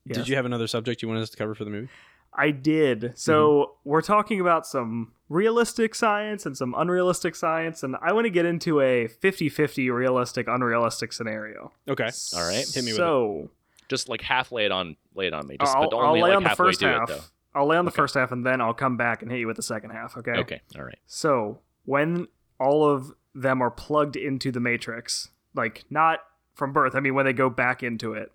[0.05, 0.17] Yes.
[0.19, 1.89] Did you have another subject you wanted us to cover for the movie?
[2.33, 3.13] I did.
[3.15, 3.89] So mm-hmm.
[3.89, 8.45] we're talking about some realistic science and some unrealistic science, and I want to get
[8.45, 11.71] into a 50-50 realistic unrealistic scenario.
[11.87, 12.09] Okay.
[12.35, 12.65] All right.
[12.67, 12.95] Hit me with it.
[12.97, 13.49] so,
[13.89, 15.57] Just like half lay it on, lay it on me.
[15.59, 17.09] Just, I'll, but I'll lay like on the first half.
[17.09, 17.21] it.
[17.53, 17.97] I'll lay on the Okay.
[17.97, 20.17] first half, and then I'll come back and hit you with the second half.
[20.17, 20.31] Okay.
[20.31, 20.61] Okay.
[20.77, 20.99] All right.
[21.05, 22.27] So when
[22.59, 26.19] all of them are plugged into the matrix, like not
[26.53, 28.31] from birth, I mean when they go back into it,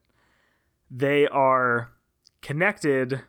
[0.90, 1.92] they are
[2.42, 3.22] connected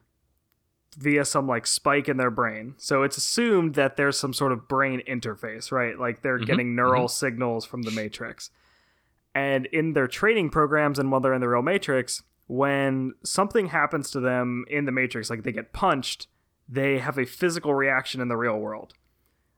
[0.98, 2.74] via some like spike in their brain.
[2.78, 5.98] So it's assumed that there's some sort of brain interface, right?
[5.98, 8.50] Like they're Mhm, getting neural signals from the matrix.
[9.36, 14.10] And in their training programs and while they're in the real matrix, when something happens
[14.12, 16.28] to them in the matrix, like they get punched,
[16.68, 18.94] they have a physical reaction in the real world.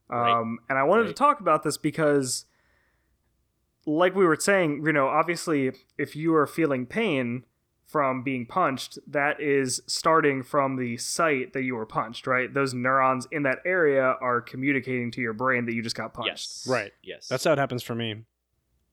[0.09, 0.39] Right.
[0.39, 2.45] Um, and I wanted to talk about this because,
[3.85, 7.45] like we were saying, you know, obviously, if you are feeling pain
[7.89, 12.53] from being punched, that is starting from the site that you were punched, right?
[12.53, 16.29] Those neurons in that area are communicating to your brain that you just got punched.
[16.29, 16.67] Yes.
[16.69, 16.91] Right.
[17.01, 17.27] Yes.
[17.27, 18.25] That's how it happens for me.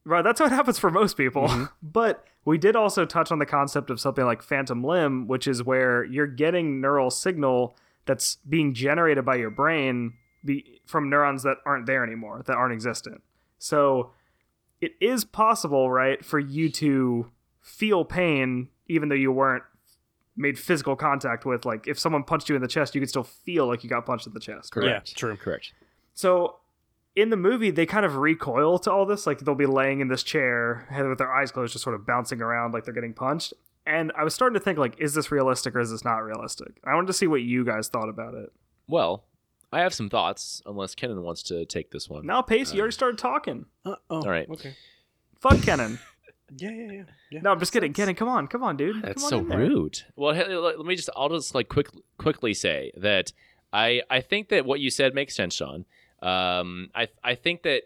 [0.06, 1.46] Right, that's how it happens for most people.
[1.48, 1.68] Mhm.
[1.82, 5.62] But we did also touch on the concept of something like phantom limb, which is
[5.62, 10.14] where you're getting neural signal that's being generated by your brain
[10.44, 13.20] be, from neurons that aren't there anymore, that aren't existent.
[13.58, 14.12] So
[14.80, 17.30] it is possible, right, for you to
[17.66, 19.64] feel pain even though you weren't
[20.36, 23.24] made physical contact with like if someone punched you in the chest, you could still
[23.24, 24.72] feel like you got punched in the chest.
[24.72, 25.10] correct.
[25.10, 25.36] Yeah, true.
[25.36, 25.72] Correct.
[26.14, 26.56] So
[27.16, 29.26] in the movie, they kind of recoil to all this.
[29.26, 32.40] Like they'll be laying in this chair with their eyes closed, just sort of bouncing
[32.40, 33.52] around like they're getting punched.
[33.86, 36.80] And I was starting to think, like, is this realistic or is this not realistic?
[36.84, 38.52] I wanted to see what you guys thought about it.
[38.88, 39.24] Well,
[39.72, 42.26] I have some thoughts, unless Kennon wants to take this one.
[42.26, 43.66] Now, Pace, you already started talking.
[43.84, 44.48] Uh, oh, All right.
[44.50, 44.74] Okay.
[45.40, 46.00] Fuck Kennon.
[46.54, 47.02] Yeah, yeah, yeah.
[47.30, 47.40] yeah.
[47.40, 47.92] No, I'm just kidding.
[47.92, 48.14] Kidding.
[48.14, 49.02] Come on, come on, dude.
[49.02, 50.02] That's Come on so rude.
[50.14, 51.88] Well, hey, let let me just I'll just like quick
[52.18, 53.32] quickly say that
[53.72, 55.84] I I think that what you said makes sense, Sean.
[56.22, 57.82] Um, I I think that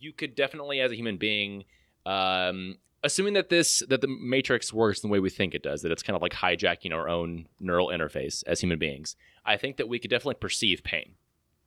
[0.00, 1.64] you could definitely, as a human being,
[2.06, 5.90] um, assuming that this that the Matrix works the way we think it does, that
[5.90, 9.16] it's kind of like hijacking our own neural interface as human beings.
[9.44, 11.14] I think that we could definitely perceive pain,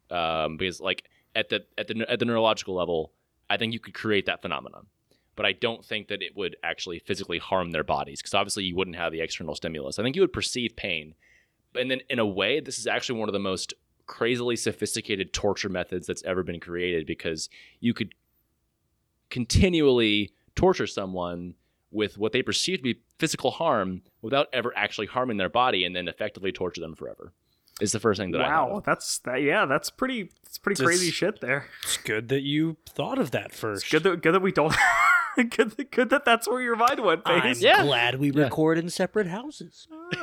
[0.10, 1.04] um, because like
[1.36, 3.12] at the at the at the neurological level,
[3.50, 4.88] I think you could create that phenomenon
[5.36, 8.76] but I don't think that it would actually physically harm their bodies because obviously you
[8.76, 9.98] wouldn't have the external stimulus.
[10.00, 11.16] I think you would perceive pain.
[11.76, 13.74] And then in a way, this is actually one of the most
[14.08, 18.14] crazily sophisticated torture methods that's ever been created because you could
[19.30, 21.56] continually torture someone
[21.92, 25.96] with what they perceive to be physical harm without ever actually harming their body and
[25.96, 27.32] then effectively torture them forever.
[27.80, 29.42] Is the first thing that I Wow, that's that.
[29.42, 30.30] Yeah, that's pretty.
[30.44, 31.66] It's pretty It's- crazy shit there.
[31.84, 33.84] It's good that you thought of that first.
[33.84, 34.76] It's good that good that we don't.
[35.50, 37.62] good, good that that's where your mind went, I'm face.
[37.62, 37.84] Yeah.
[37.84, 38.44] glad we Yeah.
[38.44, 39.88] record in separate houses.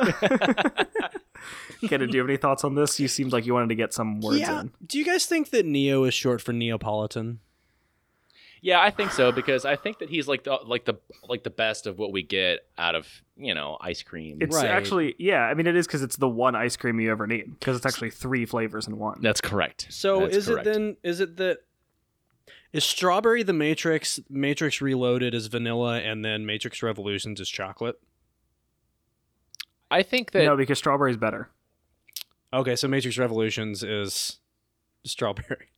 [1.88, 2.98] Kenna, do you have any thoughts on this?
[2.98, 4.60] You seemed like you wanted to get some words yeah.
[4.62, 4.72] in.
[4.84, 7.40] Do you guys think that Neo is short for Neapolitan?
[8.60, 10.94] Yeah, I think so because I think that he's like the like the
[11.28, 13.06] like the best of what we get out of
[13.36, 14.38] you know ice cream.
[14.40, 14.66] It's Right.
[14.66, 15.42] actually yeah.
[15.42, 17.86] I mean, it is because it's the one ice cream you ever need because it's
[17.86, 19.20] actually three flavors in one.
[19.22, 19.86] That's correct.
[19.90, 20.66] So That's is correct.
[20.66, 20.96] it then?
[21.04, 21.58] Is it that?
[22.72, 24.20] Is Strawberry the Matrix?
[24.28, 27.98] Matrix Reloaded is vanilla, and then Matrix Revolutions is chocolate.
[29.90, 31.48] I think that no, because strawberry's better.
[32.52, 34.38] Okay, so Matrix Revolutions is
[35.04, 35.70] strawberry.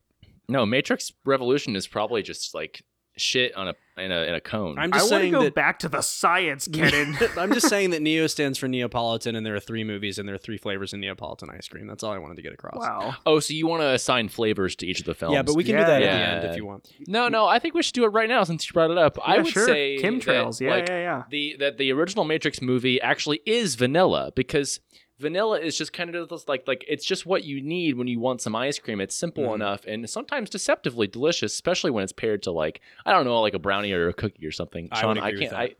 [0.49, 2.83] no Matrix Revolution is probably just like
[3.21, 4.79] shit on a in a in a cone.
[4.79, 5.53] I'm I just want to saying go that.
[5.55, 7.17] back to the science, Kennon.
[7.37, 10.35] I'm just saying that Neo stands for Neapolitan, and there are three movies, and there
[10.35, 11.87] are three flavors in Neapolitan ice cream.
[11.87, 12.77] That's all I wanted to get across.
[12.79, 13.15] wow.
[13.25, 15.33] oh, so you want to assign flavors to each of the films?
[15.33, 16.89] Yeah, but we can do that at the end if you want.
[17.07, 17.45] no, no.
[17.47, 19.17] I think we should do it right now since you brought it up.
[19.25, 19.65] I Yeah, would sure.
[19.65, 20.59] say that, chemtrails.
[20.59, 21.23] Yeah, like, yeah, yeah.
[21.29, 24.79] the that the original Matrix movie actually is vanilla because
[25.21, 28.19] vanilla is just kind of just like like it's just what you need when you
[28.19, 28.99] want some ice cream.
[28.99, 29.55] It's simple Mhm.
[29.55, 33.53] enough and sometimes deceptively delicious, especially when it's paired to like I don't know, like
[33.53, 34.89] a brownie or a cookie or something.
[34.91, 35.51] I Sean, agree I with can't.
[35.51, 35.59] that.
[35.59, 35.75] I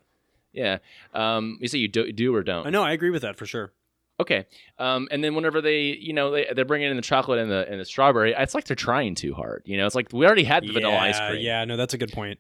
[0.53, 0.77] yeah.
[1.13, 2.67] Um, you say you do, do or don't?
[2.67, 3.71] I know, I agree with that for sure.
[4.19, 4.45] Okay.
[4.77, 7.67] Um, and then whenever they, you know, they, they're bringing in the chocolate and the
[7.69, 9.63] and the strawberry, it's like they're trying too hard.
[9.65, 11.41] You know, it's like we already had the vanilla ice cream.
[11.41, 12.39] Yeah, no, that's a good point.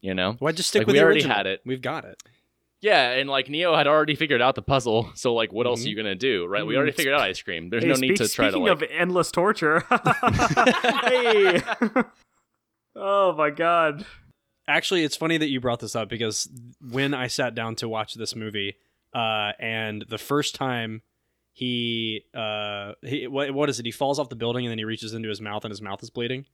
[0.00, 0.36] You know.
[0.38, 1.36] Why just stick Like, with we the already original?
[1.36, 1.60] had it.
[1.66, 2.22] We've got it.
[2.80, 5.86] Yeah, and like Neo had already figured out the puzzle, so like, what else Mhm.
[5.86, 6.64] are you gonna do, right?
[6.66, 6.96] We already Mm.
[6.96, 7.70] figured out ice cream.
[7.70, 8.72] There's Hey, no need speak- to try to speaking like.
[8.72, 9.80] of endless torture.
[11.04, 11.62] hey.
[12.96, 14.04] oh my god.
[14.66, 16.48] Actually, it's funny that you brought this up because
[16.80, 18.76] when I sat down to watch this movie,
[19.14, 21.00] uh, and the first time
[21.52, 23.86] he, uh, he what, what is it?
[23.86, 26.02] He falls off the building and then he reaches into his mouth and his mouth
[26.02, 26.44] is bleeding,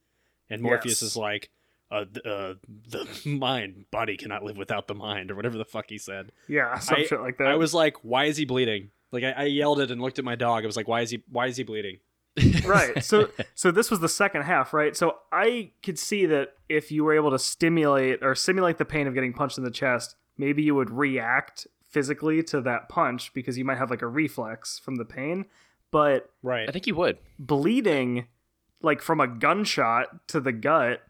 [0.49, 1.11] and Morpheus Yes.
[1.11, 1.49] is like,
[1.91, 2.53] uh, uh,
[2.89, 6.31] "The mind, body cannot live without the mind," or whatever the fuck he said.
[6.47, 7.47] Yeah, some I- shit like that.
[7.47, 10.25] I was like, "Why is he bleeding?" Like I, I yelled it and looked at
[10.25, 10.63] my dog.
[10.63, 11.23] I was like, "Why is he?
[11.29, 11.99] Why is he bleeding?"
[12.65, 13.01] right.
[13.03, 14.95] So so this was the second half, right?
[14.97, 19.07] So I could see that if you were able to stimulate or simulate the pain
[19.07, 23.57] of getting punched in the chest, maybe you would react physically to that punch because
[23.57, 25.45] you might have like a reflex from the pain.
[25.91, 26.67] But Right.
[26.67, 27.19] I think you would.
[27.39, 28.27] bleeding
[28.81, 31.01] like from a gunshot to the gut,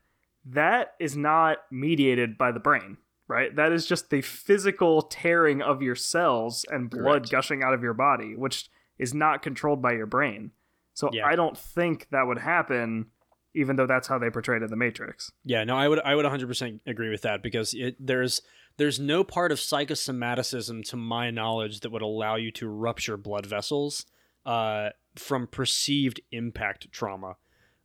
[0.46, 3.56] that is not mediated by the brain, right?
[3.56, 7.32] That is just the physical tearing of your cells and blood Correct.
[7.32, 10.52] gushing out of your body, which is not controlled by your brain.
[10.94, 11.26] So Yeah.
[11.26, 13.08] I don't think that would happen,
[13.54, 15.32] even though that's how they portrayed it in the Matrix.
[15.44, 18.42] Yeah, no, I would I would 100% agree with that because it, there's
[18.78, 23.46] there's no part of psychosomaticism to my knowledge that would allow you to rupture blood
[23.46, 24.06] vessels
[24.46, 27.38] uh, from perceived impact trauma.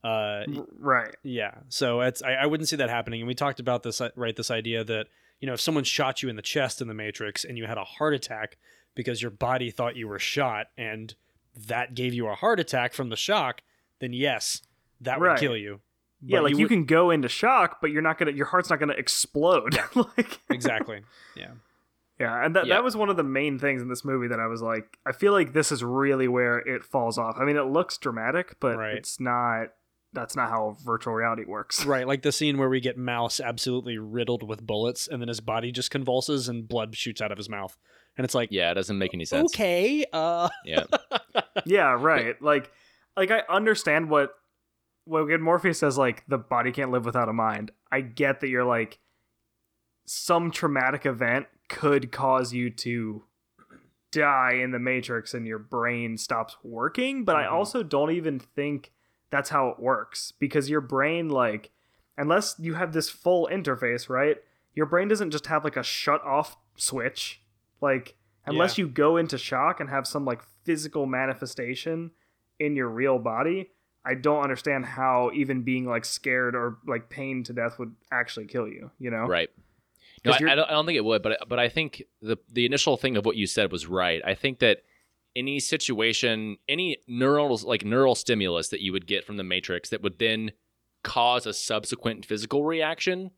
[0.03, 0.44] Uh,
[0.78, 1.14] right.
[1.22, 3.20] yeah, so it's I, I wouldn't see that happening.
[3.20, 5.07] And we talked about this uh, right, this idea that
[5.40, 7.76] you know if someone shot you in the chest in the Matrix and you had
[7.78, 8.57] a heart attack
[8.94, 11.14] because your body thought you were shot and
[11.66, 13.61] that gave you a heart attack from the shock,
[13.98, 14.62] then yes,
[15.01, 15.80] that would kill you.
[16.22, 18.78] Yeah, like you, would- can go into shock, but you're not gonna your heart's not
[18.80, 19.78] gonna explode.
[20.16, 21.03] like exactly.
[21.36, 21.53] Yeah.
[22.18, 22.74] Yeah, and that, Yeah.
[22.74, 25.12] that was one of the main things in this movie that I was like, I
[25.12, 27.36] feel like this is really where it falls off.
[27.40, 28.94] I mean, it looks dramatic, but Right.
[28.94, 29.68] it's not.
[30.12, 31.84] That's not how virtual reality works.
[31.86, 35.40] Right, like the scene where we get Mouse absolutely riddled with bullets, and then his
[35.40, 37.76] body just convulses and blood shoots out of his mouth,
[38.16, 39.52] and it's like, Yeah, it doesn't make any sense.
[39.54, 40.84] okay, uh, Yeah.
[41.64, 42.40] yeah, right.
[42.42, 42.70] Like,
[43.16, 44.32] like I understand what
[45.04, 47.70] when Morpheus says like the body can't live without a mind.
[47.90, 48.98] I get that you're like
[50.06, 53.24] some traumatic event could cause you to
[54.12, 57.52] die in the matrix and your brain stops working, but I Mhm.
[57.52, 58.92] also don't even think
[59.31, 61.70] that's how it works because your brain like
[62.18, 64.37] unless you have this full interface, right?
[64.74, 67.43] your brain doesn't just have like a shut off switch.
[67.81, 68.14] Like
[68.47, 72.12] unless you go into shock and have some like physical manifestation
[72.59, 73.70] in your real body,
[74.05, 78.47] I don't understand how even being like scared or like pain to death would actually
[78.47, 79.26] kill you, you know?
[79.26, 79.51] Right.
[80.24, 82.66] No, I, I, don't, I don't think it would, but but I think the the
[82.66, 84.20] initial thing of what you said was right.
[84.24, 84.83] I think that
[85.37, 90.03] any situation, any neural like neural stimulus that you would get from the matrix that
[90.03, 90.53] would then
[91.03, 93.31] cause a subsequent physical reaction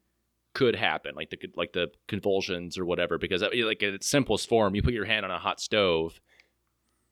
[0.54, 3.18] could happen, like the like the convulsions or whatever.
[3.18, 6.20] Because uh, like in its simplest form, you put your hand on a hot stove,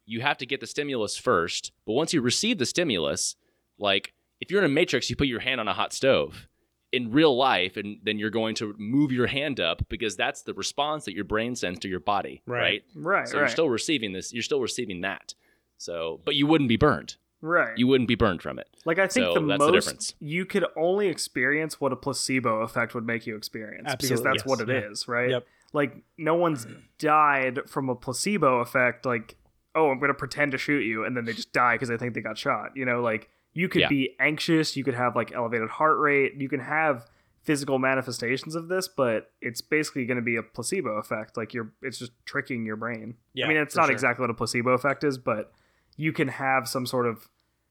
[0.06, 1.72] you have to get the stimulus first.
[1.86, 3.36] But once you receive the stimulus,
[3.78, 6.48] like if you're in a matrix, you put your hand on a hot stove
[6.92, 10.52] in real life and then you're going to move your hand up because that's the
[10.54, 12.82] response that your brain sends to your body Right.
[12.94, 13.40] right, Right, so right.
[13.42, 15.34] you're still receiving this you're still receiving that
[15.78, 17.76] so but you wouldn't be burned right.
[17.78, 20.14] you wouldn't be burned from it Like I think So the that's the most difference.
[20.20, 24.46] you could only experience what a placebo effect would make you experience because that's yes.
[24.46, 25.14] what it is, Yeah.
[25.14, 25.30] right?
[25.30, 25.46] Yep.
[25.72, 26.66] Like no one's
[26.98, 29.06] died from a placebo effect.
[29.06, 29.36] Like
[29.74, 32.14] oh, I'm gonna pretend to shoot you, and then they just die because they think
[32.14, 32.72] they got shot.
[32.74, 33.88] You know, like you could Yeah.
[33.88, 37.06] be anxious, you could have like elevated heart rate, you can have
[37.42, 41.36] physical manifestations of this, but it's basically going to be a placebo effect.
[41.36, 43.16] Like you're, it's just tricking your brain.
[43.32, 43.92] Yeah, I mean, it's not sure.
[43.92, 45.52] exactly what a placebo effect is, but
[45.96, 47.28] you can have some sort of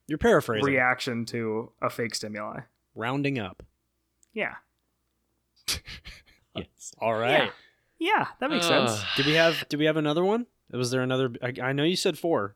[0.07, 0.65] You're paraphrasing.
[0.65, 2.61] reaction to a fake stimuli.
[2.95, 3.63] Rounding up.
[4.33, 4.55] Yeah.
[6.55, 7.51] yes All right.
[7.99, 9.03] Yeah, that makes Uh, sense.
[9.17, 10.47] Did we have Did we have another one?
[10.71, 11.31] Was there another?
[11.41, 12.55] I, I know you said four.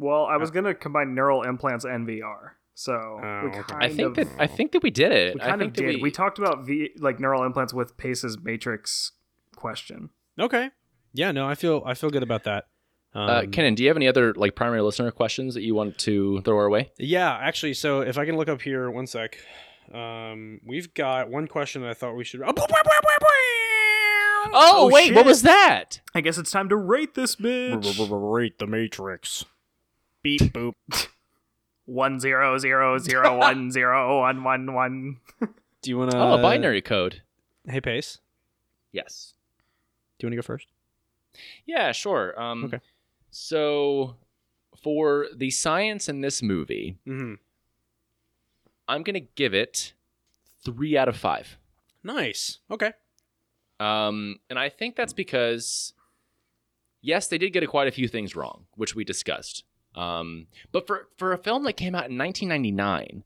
[0.00, 4.16] Well, I was gonna combine neural implants and VR, so Oh, we kind i think
[4.18, 5.96] of, that i think that we did it we i kind think of did.
[5.96, 6.10] we, We...
[6.10, 9.12] talked about v like neural implants with Pace's matrix
[9.56, 10.10] question.
[10.38, 10.70] Okay.
[11.12, 11.32] Yeah.
[11.32, 12.64] No, I feel I feel good about that.
[13.12, 15.98] Um, uh, Kennon, do you have any other like primary listener questions that you want
[15.98, 16.92] to throw our way?
[16.98, 19.36] Yeah, actually, so if I can look up here, one sec.
[19.92, 22.40] Um, we've got one question that I thought we should.
[22.42, 22.52] Oh,
[24.52, 25.16] Oh, Oh, wait, shit.
[25.16, 26.00] what was that?
[26.14, 28.08] I guess it's time to rate this bitch.
[28.10, 29.44] Rate the Matrix.
[30.22, 30.74] Beep boop.
[31.86, 35.16] One zero zero zero one zero one one one.
[35.82, 36.18] Do you want to?
[36.18, 37.22] oh, a binary code.
[37.66, 38.18] Hey, Pace.
[38.92, 39.34] Yes.
[40.18, 40.66] Do you want to go first?
[41.66, 42.38] Yeah, sure.
[42.40, 42.80] Um, Okay.
[43.30, 44.16] So,
[44.82, 47.34] for the science in this movie, Mm-hmm.
[48.88, 49.92] I'm gonna give it
[50.64, 51.56] three out of five.
[52.02, 52.58] Nice.
[52.70, 52.92] Okay.
[53.78, 55.92] Um, and I think that's because,
[57.00, 59.64] yes, they did get a, quite a few things wrong, which we discussed.
[59.94, 63.24] Um, but for for a film that came out in 1999,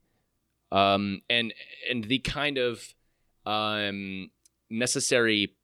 [0.72, 1.52] um, and
[1.90, 2.94] and the kind of
[3.46, 4.30] um,
[4.70, 5.54] necessary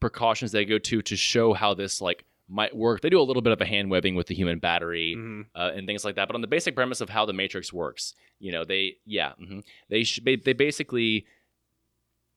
[0.00, 3.40] precautions they go to to show how this like might work, they do a little
[3.40, 5.46] bit of a hand webbing with the human battery Mhm.
[5.54, 6.28] uh, and things like that.
[6.28, 9.62] But on the basic premise of how the Matrix works, you know, they yeah, mhm.
[9.88, 11.24] they sh- they they basically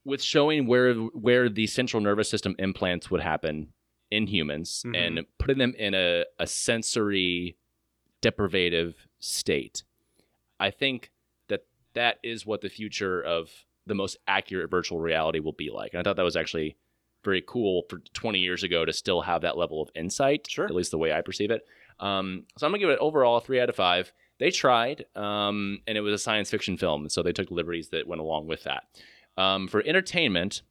[0.06, 3.74] with showing where where the central nervous system implants would happen
[4.12, 4.96] in humans Mhm.
[4.96, 7.58] and putting them in a, a sensory
[8.26, 9.84] deprivative state.
[10.60, 11.12] I think
[11.48, 13.52] that that is what the future of
[13.86, 15.94] the most accurate virtual reality will be like.
[15.94, 16.76] And I thought that was actually
[17.24, 20.66] very cool for 20 years ago to still have that level of insight, Sure.
[20.66, 21.68] at least the way I perceive it.
[22.00, 24.12] Um, so I'm gonna give it overall a three out of five.
[24.40, 28.08] They tried, um, and it was a science fiction film, so they took liberties that
[28.08, 28.86] went along with that.
[29.38, 30.64] Um, for entertainment,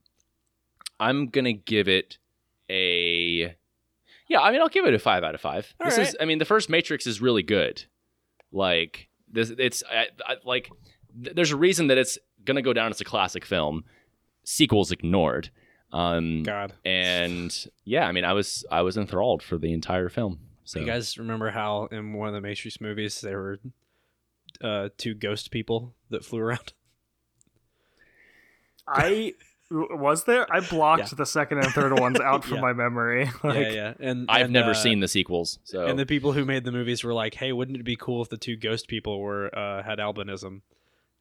[0.98, 2.18] I'm gonna give it
[2.68, 3.54] a
[4.28, 4.40] yeah.
[4.40, 5.74] I mean, I'll give it a five out of five.
[5.80, 6.08] All this right.
[6.08, 7.84] is, I mean, the first Matrix is really good.
[8.52, 10.70] Like this, it's I, I, like
[11.22, 13.84] th- there's a reason that it's gonna go down as a classic film.
[14.44, 15.50] Sequels ignored.
[15.92, 16.72] Um, God.
[16.84, 20.40] and yeah, I mean, I was I was enthralled for the entire film.
[20.64, 23.58] So You guys remember how in one of the Matrix movies there were
[24.62, 26.72] uh, two ghost people that flew around?
[28.88, 29.32] I w-
[29.70, 30.46] was there.
[30.52, 31.16] I blocked Yeah.
[31.16, 32.60] the second and third ones out from Yeah.
[32.62, 33.30] my memory.
[33.42, 33.94] Like, yeah, yeah.
[34.00, 35.58] And I've and, never uh, seen the sequels.
[35.64, 38.22] So And the people who made the movies were like, "Hey, wouldn't it be cool
[38.22, 40.60] if the two ghost people were uh, had albinism?"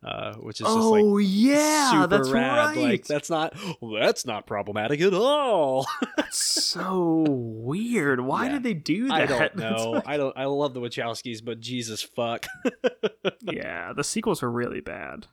[0.06, 2.76] Uh, which is just like Oh yeah, super that's rad.
[2.76, 2.78] right.
[2.78, 5.88] Like that's not well, that's not problematic at all.
[6.18, 8.20] That's so weird.
[8.20, 8.52] Why Yeah.
[8.54, 9.14] did they do that?
[9.14, 9.92] I don't know.
[9.92, 10.38] like- I don't.
[10.38, 12.48] I love the Wachowskis, but Jesus fuck.
[13.42, 15.28] yeah, the sequels were really bad.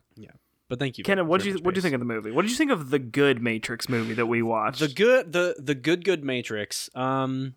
[0.71, 2.31] But thank you, Kennon, what did you what do you think of the movie?
[2.31, 4.79] What did you think of the good Matrix movie that we watched?
[4.79, 6.89] the good the the good good Matrix?
[6.95, 7.55] Um,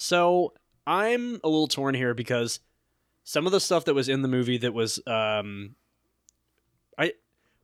[0.00, 0.52] so
[0.84, 2.58] I'm a little torn here because
[3.22, 5.76] some of the stuff that was in the movie that was um,
[6.98, 7.12] I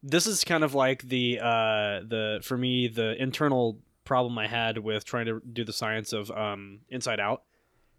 [0.04, 4.78] this is kind of like the uh the for me the internal problem I had
[4.78, 7.42] with trying to do the science of um Inside Out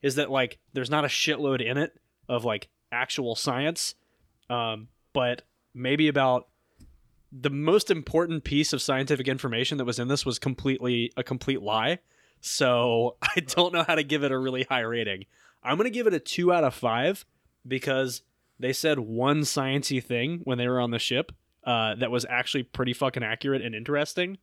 [0.01, 1.99] is that like there's not a shitload in it
[2.30, 3.95] of like actual science,
[4.49, 5.41] um, but
[5.74, 6.47] maybe about
[7.36, 11.61] the most important piece of scientific information that was in this was completely a complete
[11.61, 11.99] lie.
[12.41, 15.25] So I don't know how to give it a really high rating.
[15.63, 17.25] I'm gonna give it a two out of five
[17.67, 18.21] because
[18.59, 21.31] they said one sciency thing when they were on the ship
[21.63, 24.38] uh, that was actually pretty fucking accurate and interesting.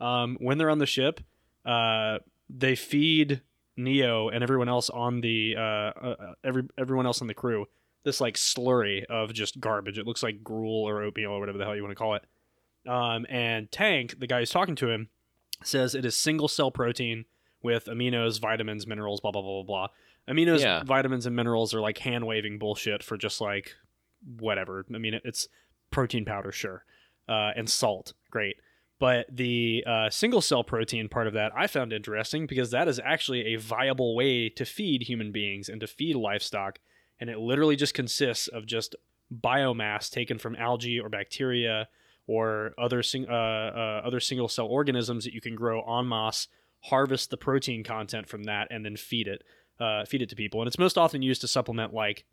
[0.00, 1.20] Um, when they're on the ship,
[1.66, 2.18] uh,
[2.48, 3.42] they feed
[3.76, 7.66] Neo and everyone else on the uh, uh, every everyone else on the crew
[8.04, 9.98] this like slurry of just garbage.
[9.98, 12.24] It looks like gruel or oatmeal or whatever the hell you want to call it.
[12.88, 15.08] Um, and Tank, the guy who's talking to him,
[15.62, 17.24] says it is single cell protein
[17.62, 19.86] with aminos, vitamins, minerals, blah blah blah blah
[20.26, 20.34] blah.
[20.34, 20.82] Aminos, Yeah.
[20.84, 23.74] vitamins, and minerals are like hand waving bullshit for just like
[24.38, 24.84] whatever.
[24.94, 25.48] I mean, it's
[25.90, 26.84] protein powder, sure,
[27.28, 28.56] uh, and salt, great.
[28.98, 33.00] But the uh, single cell protein part of that I found interesting because that is
[33.04, 36.78] actually a viable way to feed human beings and to feed livestock.
[37.22, 38.96] And it literally just consists of just
[39.32, 41.86] biomass taken from algae or bacteria
[42.26, 46.48] or other sing- uh, uh, other single cell organisms that you can grow en masse,
[46.80, 49.44] harvest the protein content from that, and then feed it
[49.78, 50.60] uh, feed it to people.
[50.60, 52.24] And it's most often used to supplement like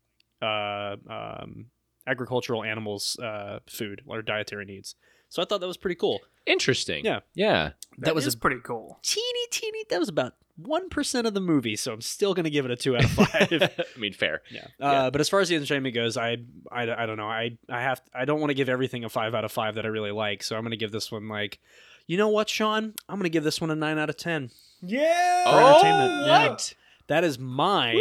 [0.41, 1.67] uh, um,
[2.07, 4.95] agricultural animals' uh, food or dietary needs.
[5.29, 6.19] So I thought that was pretty cool.
[6.47, 7.05] Interesting.
[7.05, 7.19] Yeah.
[7.35, 7.73] Yeah.
[7.99, 8.99] That was is a pretty cool.
[9.03, 9.85] teeny teeny.
[9.91, 12.76] That was about one percent of the movie, so I'm still gonna give it a
[12.76, 13.51] two out of five.
[13.51, 14.41] I mean, fair.
[14.49, 14.68] yeah.
[14.80, 16.38] Uh, but as far as the entertainment goes, I,
[16.72, 17.28] I, I don't know.
[17.28, 19.86] I I have I don't want to give everything a five out of five that
[19.86, 20.43] I really like.
[20.43, 21.60] So I'm gonna give this one like,
[22.07, 22.93] you know what, Sean?
[23.07, 24.51] I'm gonna give this one a nine out of ten.
[24.82, 25.43] Yeah.
[25.43, 26.49] For entertainment, yeah.
[26.49, 26.74] what?
[27.07, 27.93] That is my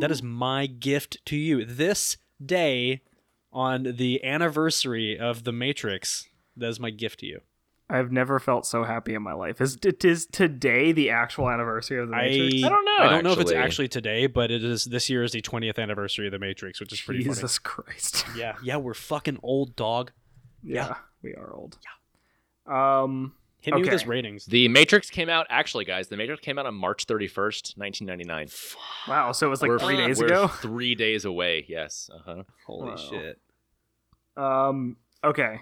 [0.00, 3.02] that is my gift to you this day
[3.52, 6.28] on the anniversary of the Matrix.
[6.56, 7.40] That is my gift to you.
[7.90, 9.60] I've never felt so happy in my life.
[9.60, 12.62] Is it is today the actual anniversary of the Matrix?
[12.64, 13.64] I don't know, I don't know if it's actually.
[13.64, 14.84] actually today, but it is.
[14.84, 18.24] This year is the 20th anniversary of the Matrix, which is pretty Jesus Christ.
[18.36, 20.12] Yeah, yeah, we're fucking old, dog.
[20.62, 21.78] yeah, we are old.
[22.68, 23.00] Yeah.
[23.02, 23.34] Um.
[23.62, 24.46] Hit me with his ratings.
[24.46, 28.48] The Matrix came out, actually, guys, the Matrix came out on March 31st, 1999.
[29.06, 29.32] Wow.
[29.32, 30.48] So it was like We're- three days we're ago.
[30.48, 32.08] Three days away, yes.
[32.14, 32.44] Uh-huh.
[32.66, 32.96] Holy Wow.
[32.96, 33.38] shit!
[34.36, 34.96] Um.
[35.22, 35.60] Okay.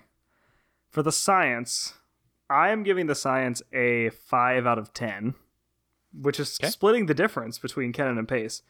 [0.90, 1.94] For the science,
[2.50, 5.34] I am giving the science a five out of ten,
[6.12, 6.70] which is Okay.
[6.70, 8.62] splitting the difference between Kennon and Pace.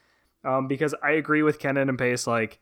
[0.43, 2.25] Um, because I agree with Kennon and Pace.
[2.25, 2.59] Like,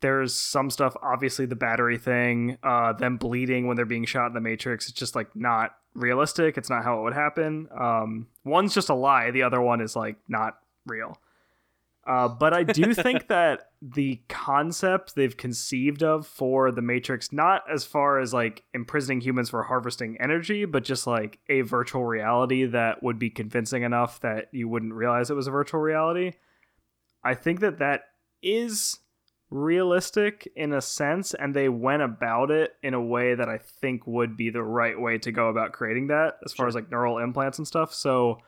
[0.00, 0.94] there's some stuff.
[1.02, 4.88] Obviously, the battery thing, uh, them bleeding when they're being shot in the Matrix.
[4.88, 6.56] It's just like not realistic.
[6.56, 7.68] It's not how it would happen.
[7.76, 9.30] Um, one's just a lie.
[9.30, 11.18] The other one is like not real.
[12.08, 17.62] Uh, but I do think that the concept they've conceived of for the Matrix, not
[17.70, 22.64] as far as like imprisoning humans for harvesting energy, but just like a virtual reality
[22.64, 26.32] that would be convincing enough that you wouldn't realize it was a virtual reality.
[27.22, 28.04] I think that that
[28.42, 29.00] is
[29.50, 34.06] realistic in a sense, and they went about it in a way that I think
[34.06, 37.18] would be the right way to go about creating that, as far as like neural
[37.18, 37.92] implants and stuff.
[37.92, 38.38] So,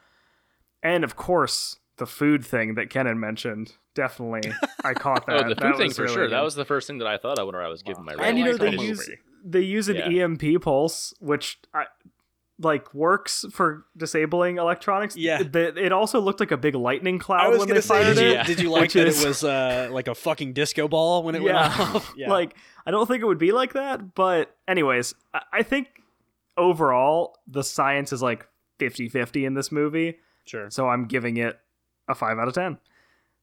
[0.82, 3.74] and of course, the food thing that Kennon mentioned.
[3.94, 4.52] Definitely,
[4.84, 5.44] I caught that.
[5.44, 6.24] Oh, the That thing was for really sure.
[6.26, 6.32] good.
[6.32, 8.26] That was the first thing that I thought of when I was giving my I
[8.28, 10.24] and you know they use every- they use an Yeah.
[10.24, 11.84] EMP pulse, which I,
[12.58, 15.16] like works for disabling electronics.
[15.16, 15.42] Yeah.
[15.42, 18.02] The- it also looked like a big lightning cloud I was when gonna they say,
[18.02, 18.32] fired did you, it.
[18.34, 18.42] Yeah.
[18.44, 21.34] did you like which that is- it was uh, like a fucking disco ball when
[21.34, 21.78] it yeah.
[21.78, 22.12] went off?
[22.16, 22.54] Yeah, like
[22.86, 25.88] I don't think it would be like that, but anyways, I, I think
[26.56, 28.46] overall the science is like
[28.78, 30.18] 50-50 in this movie.
[30.44, 30.70] sure.
[30.70, 31.58] So I'm giving it
[32.10, 32.78] a 5 out of 10.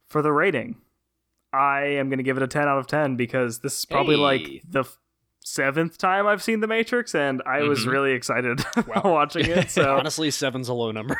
[0.07, 0.77] For the rating,
[1.53, 4.15] I am going to give it a 10 out of 10 because this is probably
[4.15, 4.21] Hey.
[4.21, 4.97] like the f-
[5.43, 7.91] seventh time I've seen The Matrix and I was Mhm.
[7.91, 9.69] really excited while watching it.
[9.71, 11.17] So Honestly, seven's a low number.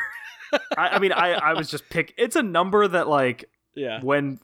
[0.76, 2.14] I, I mean, I, I was just pick.
[2.16, 3.44] It's a number that like
[3.74, 4.00] yeah.
[4.02, 4.40] when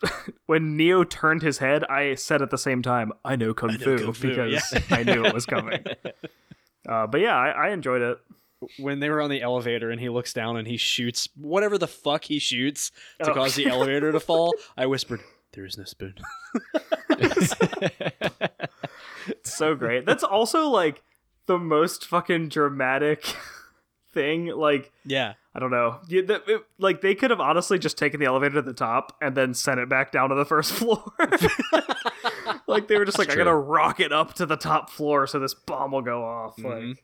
[0.46, 3.78] when Neo turned his head, I said at the same time, I know kung, know
[3.78, 4.80] fu, kung fu, because yeah.
[4.90, 5.82] I knew it was coming.
[6.88, 8.18] Uh, but yeah, I, I enjoyed it.
[8.78, 11.86] When they were on the elevator and he looks down and he shoots whatever the
[11.88, 12.90] fuck he shoots
[13.22, 13.34] to Oh.
[13.34, 15.20] cause the elevator to fall, I whispered,
[15.52, 16.14] "There is no spoon."
[17.10, 17.54] It's
[19.56, 20.06] so great.
[20.06, 21.02] That's also like
[21.46, 23.24] the most fucking dramatic
[24.12, 24.46] thing.
[24.46, 26.00] Like Yeah, I don't know.
[26.08, 29.54] It- like they could have honestly just taken the elevator to the top and then
[29.54, 31.02] sent it back down to the first floor.
[32.66, 33.60] like they were just like, That's I gotta true.
[33.60, 36.58] rocket up to the top floor so this bomb will go off.
[36.58, 36.98] Like, Mhm.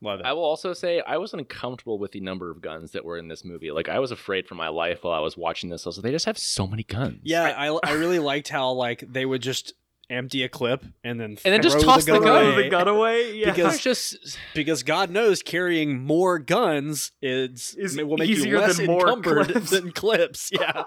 [0.00, 0.26] Love it.
[0.26, 3.28] I will also say I was uncomfortable with the number of guns that were in
[3.28, 3.70] this movie.
[3.70, 5.86] Like I was afraid for my life while I was watching this.
[5.86, 7.20] I was like, they just have so many guns.
[7.24, 9.74] yeah, I, I really liked how like they would just
[10.10, 12.46] empty a clip and then And then just throw toss the gun gun.
[12.54, 12.62] away.
[12.62, 13.36] the gun away.
[13.36, 13.50] Yeah.
[13.52, 18.78] Because- just because God knows carrying more guns is, Is will make easier you less
[18.78, 19.70] than more encumbered clips.
[19.70, 20.50] than clips.
[20.58, 20.84] Yeah,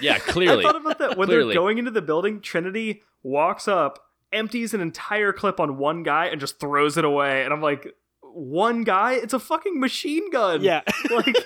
[0.00, 0.62] yeah, I clearly.
[0.64, 1.52] thought about that when Clearly.
[1.52, 2.40] they're going into the building.
[2.40, 3.98] Trinity walks up
[4.32, 7.44] empties an entire clip on one guy and just throws it away.
[7.44, 7.94] And I'm like,
[8.34, 9.14] one guy?
[9.14, 10.62] It's a fucking machine gun.
[10.62, 10.82] Yeah.
[11.10, 11.36] Like,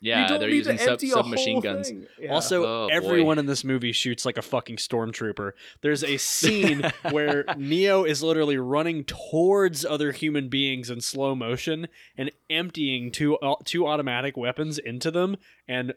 [0.00, 1.90] Yeah, they're using sub submachine guns.
[2.20, 2.32] Yeah.
[2.32, 2.94] Also, Oh, boy.
[2.94, 5.52] everyone in this movie shoots like a fucking stormtrooper.
[5.80, 11.88] There's a scene where Neo is literally running towards other human beings in slow motion
[12.16, 15.94] and emptying two uh, two automatic weapons into them, and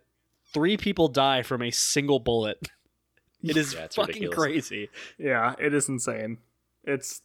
[0.54, 2.68] three people die from a single bullet.
[3.44, 4.36] It is Yeah, it's fucking ridiculous.
[4.38, 4.90] crazy.
[5.18, 6.40] Yeah, it is insane.
[6.84, 7.22] It's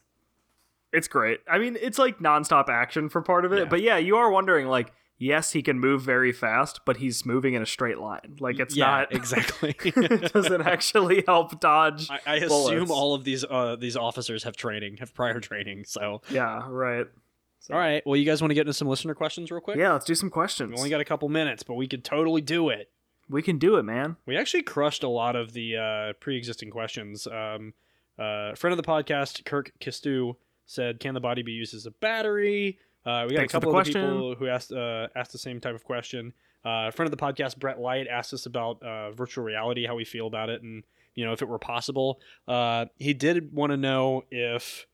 [0.94, 1.40] it's great.
[1.50, 3.64] I mean, it's like nonstop action for part of it, Yeah.
[3.66, 7.54] but yeah, you are wondering like, yes, he can move very fast, but he's moving
[7.54, 8.36] in a straight line.
[8.40, 9.74] Like it's yeah, not exactly.
[9.84, 12.08] it doesn't actually help dodge.
[12.10, 15.84] I, I assume all of these uh, these officers have training, have prior training.
[15.86, 17.06] So, Yeah, right.
[17.70, 18.02] all right.
[18.06, 19.76] Well, you guys want to get into some listener questions real quick?
[19.76, 20.70] Yeah, let's do some questions.
[20.72, 22.90] We only got a couple minutes, but we could totally do it.
[23.30, 24.16] we can do it, man.
[24.26, 27.26] We actually crushed a lot of the uh, pre-existing questions.
[27.26, 27.72] Um,
[28.18, 30.36] uh, friend of the podcast, Kirk Kistu,
[30.66, 33.78] said, "Can the body be used as a battery?" Uh, we got Thanks a couple
[33.78, 36.32] of people who asked uh, asked the same type of question.
[36.64, 40.04] Uh, friend of the podcast, Brett Light, asked us about uh, virtual reality, how we
[40.04, 40.82] feel about it, and
[41.14, 42.20] you know if it were possible.
[42.48, 44.86] Uh, he did want to know if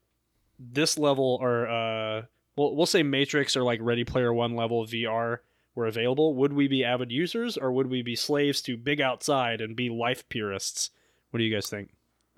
[0.59, 2.23] this level or uh,
[2.57, 5.39] we'll we'll say Matrix or like Ready Player One level VR
[5.75, 9.61] were available, would we be avid users or would we be slaves to big outside
[9.61, 10.91] and be life purists?
[11.31, 11.91] What do you guys think?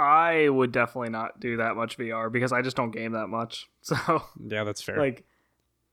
[0.02, 3.68] I would definitely not do that much VR because I just don't game that much.
[3.82, 3.96] So,
[4.44, 4.96] Yeah, that's fair.
[4.98, 5.24] like,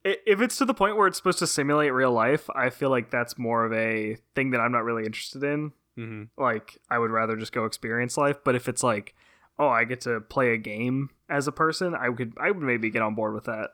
[0.04, 3.10] if it's to the point where it's supposed to simulate real life, I feel like
[3.12, 5.74] that's more of a thing that I'm not really interested in.
[5.96, 8.38] hmm Like, I would rather just go experience life.
[8.44, 9.16] But if it's like,
[9.58, 12.90] oh, I get to play a game as a person, I could, I would maybe
[12.90, 13.72] get on board with that.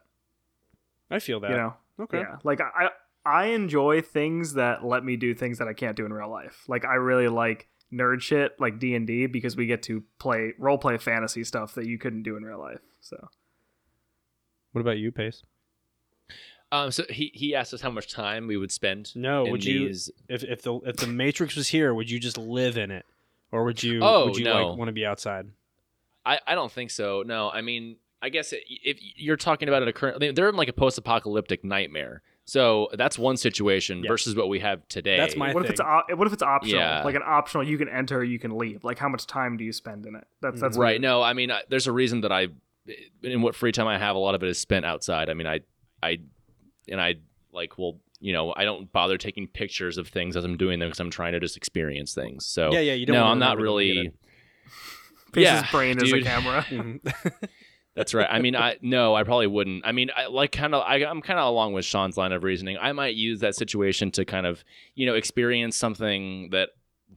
[1.12, 1.52] I feel that.
[1.52, 2.20] You know, Okay.
[2.20, 2.38] yeah.
[2.44, 2.90] Like I,
[3.26, 6.64] I enjoy things that let me do things that I can't do in real life.
[6.68, 10.54] Like I really like nerd shit like D and D because we get to play
[10.58, 12.80] role play fantasy stuff that you couldn't do in real life.
[13.02, 13.30] So
[14.72, 15.44] What about you, Pace?
[16.72, 19.16] Um, so he he asked us how much time we would spend.
[19.16, 19.88] No, in would you-
[20.28, 23.06] If if the if the Matrix was here, would you just live in it,
[23.52, 24.70] or would you Oh, would you no.
[24.70, 25.48] like want to be outside?
[26.26, 27.24] I I don't think so.
[27.26, 30.56] No, I mean, I guess it, if you're talking about it, a current, they're in
[30.56, 32.24] like a post-apocalyptic nightmare.
[32.48, 34.10] So that's one situation Yeah.
[34.10, 35.18] versus what we have today.
[35.18, 36.80] That's my- what if it's op- what if it's optional?
[36.80, 37.02] Yeah.
[37.04, 38.84] Like an optional, you can enter, you can leave.
[38.84, 40.26] Like how much time do you spend in it?
[40.42, 41.02] That's that's right.
[41.02, 42.50] No, I mean, I, there's a reason that I,
[43.24, 45.30] in what free time I have, a lot of it is spent outside.
[45.30, 45.62] I mean, I,
[46.04, 46.20] I,
[46.88, 47.16] and I
[47.52, 50.90] like, well, you know, I don't bother taking pictures of things as I'm doing them
[50.90, 52.46] because I'm trying to just experience things.
[52.46, 54.04] So Yeah, yeah, you don't no, wanna I'm not remember them, I really.
[54.04, 54.14] get
[55.34, 56.24] Pace's yeah, brain is a dude.
[56.24, 56.62] camera.
[56.70, 57.00] Mhm.
[57.96, 58.28] That's right.
[58.30, 59.86] I mean, I no, I probably wouldn't.
[59.86, 60.84] I mean, I like kind of.
[60.86, 62.78] I, I'm kind of along with Sean's line of reasoning.
[62.80, 64.64] I might use that situation to kind of,
[64.96, 66.70] you know, experience something that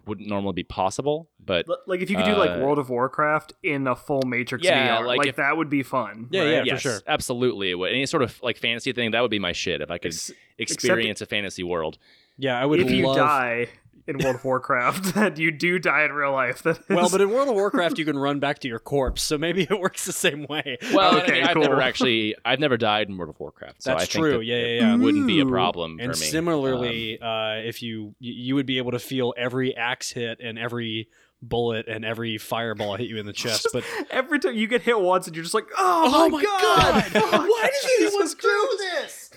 [0.06, 1.28] wouldn't normally be possible.
[1.44, 4.64] But Like if you could do like Uh, World of Warcraft in a full Matrix
[4.64, 6.28] Yeah, VR, like like, if- that would be fun.
[6.30, 6.64] Yeah, right?
[6.66, 6.74] yeah.
[6.74, 6.98] for sure.
[7.06, 7.70] absolutely.
[7.70, 7.90] It would.
[7.90, 10.30] Any sort of like fantasy thing that would be my shit if I could Ex-
[10.58, 11.98] experience a fantasy world.
[12.38, 13.68] yeah, I would if you die
[14.08, 16.62] in World of Warcraft, that you do die in real life.
[16.62, 19.36] That Well, but in World of Warcraft, you can run back to your corpse, so
[19.38, 20.78] maybe it works the same way.
[20.92, 21.62] Well, Okay, I mean, I've cool.
[21.62, 24.38] never actually, I've never died in World of Warcraft, so That's I think true.
[24.38, 24.96] that Yeah, it yeah, yeah.
[24.96, 26.26] wouldn't be a problem And for me.
[26.26, 30.58] similarly, Um, uh, if you you would be able to feel every axe hit and
[30.58, 31.08] every
[31.40, 34.98] bullet and every fireball hit you in the chest, but every time you get hit
[34.98, 37.32] once, and you're just like, oh, Oh my my god, God!
[37.48, 39.30] Why did Jesus anyone do this?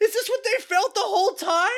[0.00, 1.68] is this what they felt the whole time?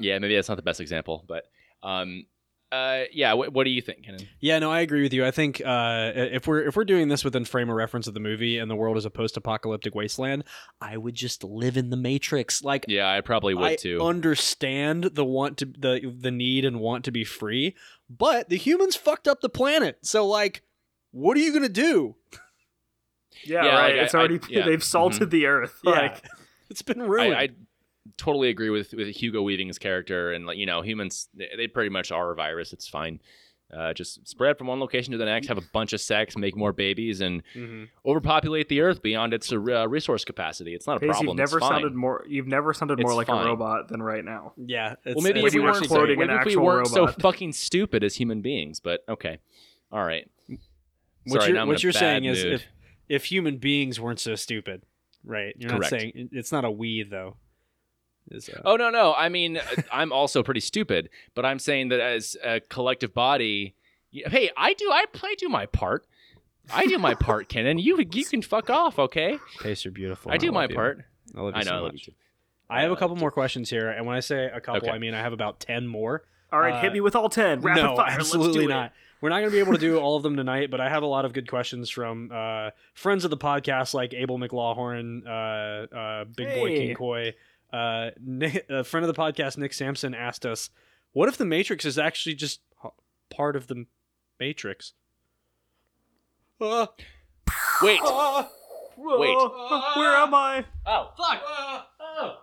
[0.00, 1.44] Yeah, maybe that's not the best example, but
[1.82, 2.26] um,
[2.72, 3.32] uh, yeah.
[3.32, 4.26] What, what do you think, Kennon?
[4.40, 5.24] Yeah, no, I agree with you.
[5.24, 8.20] I think uh, if we're if we're doing this within frame of reference of the
[8.20, 10.44] movie and the world is a post-apocalyptic wasteland,
[10.80, 12.62] I would just live in the Matrix.
[12.64, 14.00] Like Yeah, I probably would I too.
[14.02, 17.74] understand the want to the the need and want to be free,
[18.10, 19.98] but the humans fucked up the planet.
[20.02, 20.62] So like,
[21.12, 22.16] what are you gonna do?
[23.44, 23.94] Yeah, Yeah, right.
[23.96, 24.64] like, it's I- I- already yeah.
[24.66, 25.78] they've salted the earth.
[25.84, 25.90] Yeah.
[25.92, 26.24] Like,
[26.68, 27.65] It's been I, ruined.
[28.18, 31.66] I totally agree with with Hugo Weaving's character, and like you know, humans they, they
[31.68, 32.72] pretty much are a virus.
[32.72, 33.20] It's fine.
[33.76, 36.56] Uh, just spread from one location to the next, have a bunch of sex, make
[36.56, 37.88] more babies, and Mhm.
[38.06, 40.72] overpopulate the earth beyond its uh, resource capacity.
[40.72, 41.26] It's not a Pace, problem.
[41.30, 41.80] you've never it's fine.
[41.82, 42.24] sounded more.
[42.28, 43.44] You've never sounded more It's like fine.
[43.44, 44.52] a robot than right now.
[44.56, 44.94] Yeah.
[45.04, 47.08] It's, Well, maybe if we were weren't, so, quoting an maybe if we weren't so
[47.08, 49.38] fucking stupid as human beings, but okay,
[49.90, 50.30] all right.
[50.46, 50.60] what
[51.40, 52.66] Sorry, you're, now I'm what in a you're saying bad is if
[53.08, 54.82] if human beings weren't so stupid,
[55.24, 55.56] right?
[55.58, 57.36] You're not saying it's not a we though.
[58.30, 59.14] Is, uh, Oh no, no.
[59.14, 59.60] I mean,
[59.92, 63.74] I'm also pretty stupid, but I'm saying that as a collective body,
[64.10, 66.06] hey, I do, I play do my part.
[66.72, 67.78] I do my part, Kennon.
[67.78, 69.38] You you can fuck off, okay?
[69.60, 70.32] Pace, you're beautiful.
[70.32, 70.74] I do love my you.
[70.74, 71.04] part.
[71.36, 71.70] I love you I know.
[71.70, 72.12] so I love you too.
[72.68, 74.90] I have a Uh, couple more questions here, and when I say a couple, Okay.
[74.90, 76.24] I mean I have about ten more.
[76.52, 77.60] All right, Uh, hit me with all ten.
[77.60, 78.06] Rapid no, fire.
[78.06, 78.74] Let's absolutely do it.
[78.74, 78.92] not.
[79.20, 81.02] We're not going to be able to do all of them tonight, but I have
[81.02, 85.30] a lot of good questions from uh, friends of the podcast like Abel McLaughlin, uh,
[85.30, 86.76] uh, Big Boy Hey.
[86.88, 87.34] King Koi.
[87.72, 90.70] Uh, Nick, a friend of the podcast, Nick Sampson, asked us,
[91.12, 92.60] "What if the Matrix is actually just
[93.30, 93.86] part of the
[94.40, 94.92] Matrix?"
[96.60, 96.86] Uh,
[97.82, 98.00] Wait.
[98.00, 98.48] Whoa,
[99.18, 99.36] Wait.
[99.38, 100.64] Uh, where am I?
[100.86, 101.42] Oh, fuck.
[102.00, 102.34] Uh,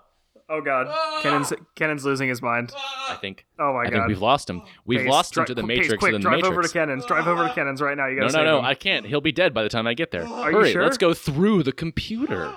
[0.49, 2.71] oh god, Kennon's Kennon's losing his mind.
[3.09, 3.45] I think.
[3.57, 4.61] Oh my I god, think we've lost him.
[4.85, 5.99] We've Pace, lost him dri- to the Pace, Matrix.
[5.99, 6.51] quick, and the drive Matrix.
[6.53, 7.05] over to Kennon's.
[7.07, 8.07] Drive over to Kennon's right now.
[8.07, 8.59] You no, gotta no, save no.
[8.59, 8.65] him.
[8.65, 9.05] I can't.
[9.07, 10.27] He'll be dead by the time I get there.
[10.27, 10.83] Are you sure?
[10.83, 12.55] let's go through the computer.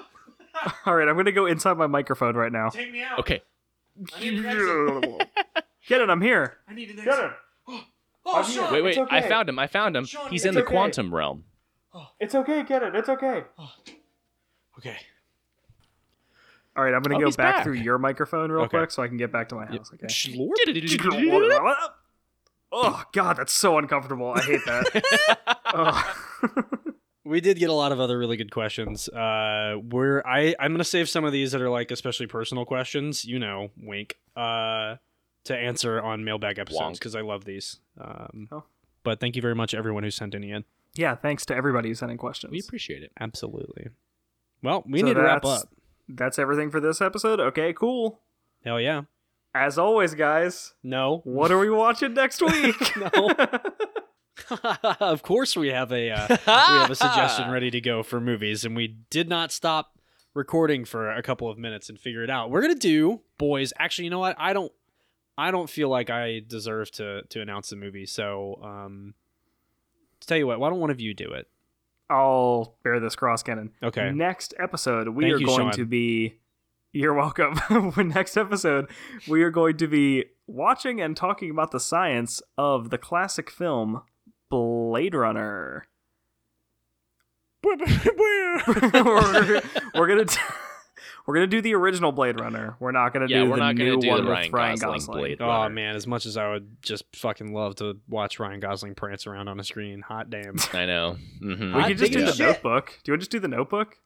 [0.86, 2.68] All right, I'm gonna go inside my microphone right now.
[2.70, 3.18] take me out.
[3.20, 3.42] Okay.
[5.88, 6.10] Get it.
[6.10, 6.56] I'm here.
[6.68, 7.30] I need an Kennon,
[7.68, 7.84] Oh,
[8.26, 8.98] oh Sean, Wait, wait.
[8.98, 9.16] okay.
[9.16, 9.58] I found him.
[9.58, 10.04] I found him.
[10.30, 10.70] He's in the okay.
[10.72, 11.44] quantum realm.
[11.94, 12.08] Oh.
[12.20, 12.94] it's okay, get it.
[12.94, 13.44] It's okay.
[13.58, 13.72] Oh.
[14.78, 14.96] Okay.
[16.76, 17.64] All right, I'm gonna Oh, go he's back, back.
[17.64, 18.76] through your microphone real Okay.
[18.78, 19.90] quick so I can get back to my house.
[19.94, 20.06] Okay.
[22.72, 24.32] Oh god, that's so uncomfortable.
[24.36, 25.56] I hate that.
[25.66, 26.04] Ugh.
[27.26, 29.08] We did get a lot of other really good questions.
[29.08, 33.24] Uh, we're I I'm gonna save some of these that are like especially personal questions.
[33.24, 34.16] You know, wink.
[34.36, 34.96] Uh,
[35.44, 37.78] to answer on mailbag episodes because I love these.
[38.00, 38.64] Um, Oh.
[39.04, 40.64] but thank you very much everyone who sent any in.
[40.94, 42.50] yeah, thanks to everybody who's sending questions.
[42.50, 43.12] We appreciate it.
[43.20, 43.90] Absolutely.
[44.62, 45.68] Well, we So need to wrap up.
[46.08, 47.38] That's everything for this episode.
[47.38, 48.18] Okay, cool.
[48.64, 49.02] Hell yeah.
[49.54, 51.20] As always, guys, No.
[51.24, 52.96] what are we watching next week?
[52.96, 53.30] No.
[55.00, 58.64] of course, we have a uh, we have a suggestion ready to go for movies,
[58.64, 59.98] and we did not stop
[60.34, 62.50] recording for a couple of minutes and figure it out.
[62.50, 63.72] We're gonna do boys.
[63.78, 64.36] Actually, you know what?
[64.38, 64.72] I don't.
[65.38, 68.06] I don't feel like I deserve to to announce the movie.
[68.06, 69.14] So, um,
[70.20, 71.48] to tell you what, why don't one of you do it?
[72.08, 73.72] I'll bear this cross cannon.
[73.82, 74.12] Okay.
[74.12, 75.72] Next episode, we Thank are you, going Sean.
[75.72, 76.38] to be.
[76.92, 77.58] You're welcome.
[77.96, 78.88] Next episode,
[79.28, 84.00] we are going to be watching and talking about the science of the classic film
[84.50, 85.86] Blade Runner.
[87.64, 87.76] we're,
[89.94, 90.40] we're gonna t-
[91.26, 92.76] we're gonna do the original Blade Runner.
[92.78, 94.52] We're not gonna Yeah, do we're the not gonna new do one the with Ryan
[94.52, 95.18] Ryan Gosling Gosling.
[95.18, 95.38] Blade.
[95.40, 95.74] Oh Runner.
[95.74, 99.48] man, as much as I would just fucking love to watch Ryan Gosling prance around
[99.48, 100.56] on a screen, hot damn.
[100.72, 101.16] I know.
[101.42, 101.74] Mhm.
[101.76, 102.46] We could just do the shit.
[102.46, 102.98] Notebook.
[103.02, 103.96] Do you want to just do the Notebook?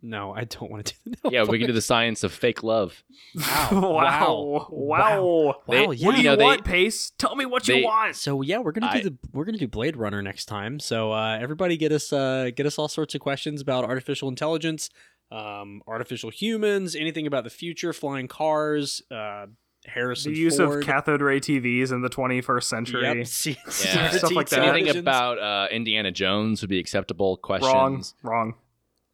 [0.00, 2.62] No, I don't want to do the Yeah, we can do the science of fake
[2.62, 3.02] love.
[3.34, 3.68] Wow.
[3.72, 4.66] wow!
[4.70, 5.54] Wow!
[5.68, 6.06] They- Wow, yeah.
[6.06, 7.10] What do you know, they- want, Pace?
[7.18, 8.14] Tell me what they- you want.
[8.16, 10.78] So yeah, we're gonna do I- the we're gonna do Blade Runner next time.
[10.80, 14.88] So uh, everybody get us uh, get us all sorts of questions about artificial intelligence,
[15.32, 19.46] um, artificial humans, anything about the future, flying cars, uh,
[19.86, 20.80] Harrison the use Ford.
[20.82, 23.02] of cathode ray TVs in the 21st century.
[23.02, 23.16] Yep,
[23.84, 24.10] Yeah.
[24.10, 24.62] Stuff like that.
[24.76, 27.36] Anything about uh, Indiana Jones would be acceptable.
[27.38, 27.72] questions.
[27.72, 28.14] Wrong, Questions.
[28.22, 28.54] wrong.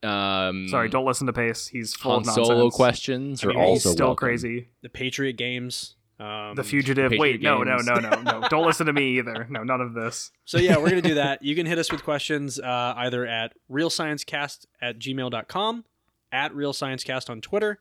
[0.05, 1.67] Um, Sorry, don't listen to Pace.
[1.67, 2.47] He's full Han of nonsense.
[2.49, 4.27] Solo questions I are mean, He's also still welcome.
[4.29, 4.69] crazy.
[4.83, 5.97] the Patriot Games.
[6.21, 7.11] Um, The Fugitive.
[7.11, 8.49] Patriot Wait, no, no, no, no, no.
[8.49, 9.47] Don't listen to me either.
[9.51, 10.31] No, none of this.
[10.45, 11.43] So yeah, we're gonna do that.
[11.43, 15.85] You can hit us with questions uh, either at realsciencecast at gmail.com,
[16.33, 17.81] at realsciencecast on Twitter.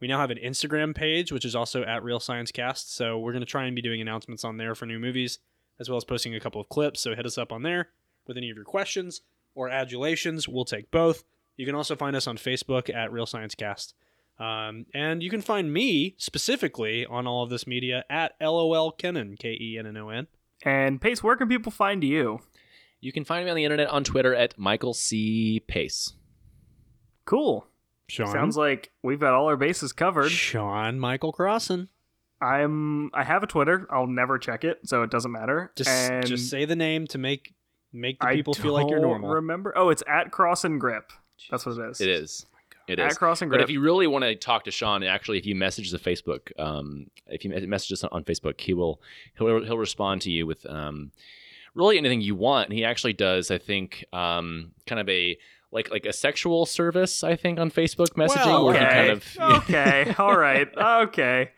[0.00, 2.88] We now have an Instagram page, which is also at realsciencecast.
[2.94, 5.38] So we're gonna try and be doing announcements on there for new movies,
[5.78, 7.00] as well as posting a couple of clips.
[7.00, 7.90] So hit us up on there
[8.26, 9.20] with any of your questions
[9.54, 10.48] or adulations.
[10.48, 11.22] We'll take both.
[11.60, 13.92] You can also find us on Facebook at Real Science Cast.
[14.38, 19.36] Um, and you can find me specifically on all of this media at LOL Kennon,
[19.38, 20.26] K E N N O N.
[20.62, 22.40] And Pace, where can people find you?
[23.02, 25.60] You can find me on the internet on Twitter at Michael C.
[25.68, 26.14] Pace.
[27.26, 27.66] Cool.
[28.08, 28.32] Sean.
[28.32, 30.30] Sounds like we've got all our bases covered.
[30.30, 31.90] Sean Michael Crossan.
[32.40, 33.10] I'm.
[33.12, 33.86] I have a Twitter.
[33.90, 35.72] I'll never check it, so it doesn't matter.
[35.76, 37.52] Just and just say the name to make
[37.92, 39.28] make the I people feel like you're normal.
[39.28, 39.74] Remember?
[39.76, 41.12] Oh, it's at Cross and Grip.
[41.50, 42.00] That's what it is.
[42.00, 42.10] It is.
[42.10, 42.22] It is.
[42.22, 42.46] is.
[42.88, 43.18] It At is.
[43.18, 45.92] Cross and But if you really want to talk to Sean, actually, if you message
[45.92, 49.00] the Facebook, um, if you message us on Facebook, he will
[49.38, 51.12] he'll he'll respond to you with um,
[51.74, 52.68] really anything you want.
[52.68, 55.38] And he actually does, I think, um, kind of a
[55.70, 57.22] like like a sexual service.
[57.22, 58.94] I think on Facebook messaging, Well, where he okay.
[58.94, 60.14] kind of okay.
[60.18, 60.68] All right.
[60.76, 61.50] Okay.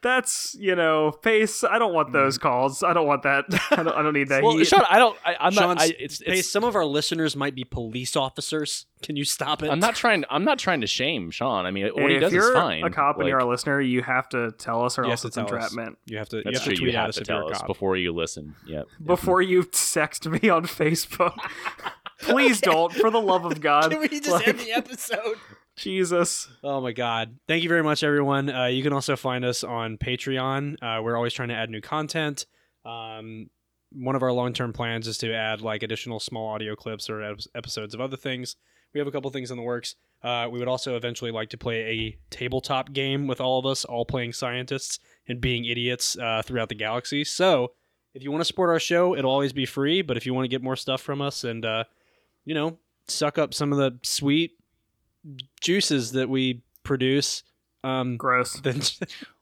[0.00, 1.64] That's you know, Pace.
[1.64, 2.42] I don't want those hmm.
[2.42, 2.82] calls.
[2.84, 3.46] I don't want that.
[3.72, 3.88] I don't.
[3.88, 4.44] I don't need that.
[4.44, 4.68] Well, heat.
[4.68, 5.16] Sean, I don't.
[5.24, 5.80] I, I'm not.
[5.80, 8.86] I, it's, Hey, it's some of our listeners might be police officers.
[9.02, 9.70] Can you stop it?
[9.70, 10.24] I'm not trying.
[10.30, 11.66] I'm not trying to shame Sean.
[11.66, 12.84] I mean, what he if does you're is fine.
[12.84, 15.46] a cop and you're a listener, you have to tell us, or else it's tell
[15.46, 15.50] us.
[15.50, 15.98] entrapment.
[16.06, 16.42] You have to.
[16.42, 16.60] that's you true.
[16.60, 18.54] have to tweet You have us to tell a us before you listen.
[18.66, 18.86] Yep.
[19.04, 21.36] Before you text me on Facebook,
[22.20, 22.92] please don't.
[22.92, 25.36] For the love of God, Can we just Like, end the episode?
[25.78, 26.48] Jesus.
[26.62, 27.38] Oh my God!
[27.46, 28.50] Thank you very much, everyone.
[28.50, 30.74] Uh, you can also find us on Patreon.
[30.82, 32.46] Uh, we're always trying to add new content.
[32.84, 33.48] Um,
[33.90, 37.40] one of our long-term plans is to add like additional small audio clips or ep-
[37.54, 38.56] episodes of other things.
[38.92, 39.94] We have a couple things in the works.
[40.22, 43.84] Uh, we would also eventually like to play a tabletop game with all of us,
[43.84, 44.98] all playing scientists
[45.28, 47.24] and being idiots uh, throughout the galaxy.
[47.24, 47.72] So
[48.14, 50.02] if you want to support our show, it'll always be free.
[50.02, 51.84] But if you want to get more stuff from us and uh,
[52.44, 54.52] you know, suck up some of the sweet
[55.60, 57.42] juices that we produce,
[57.84, 58.54] um, Gross.
[58.62, 58.80] then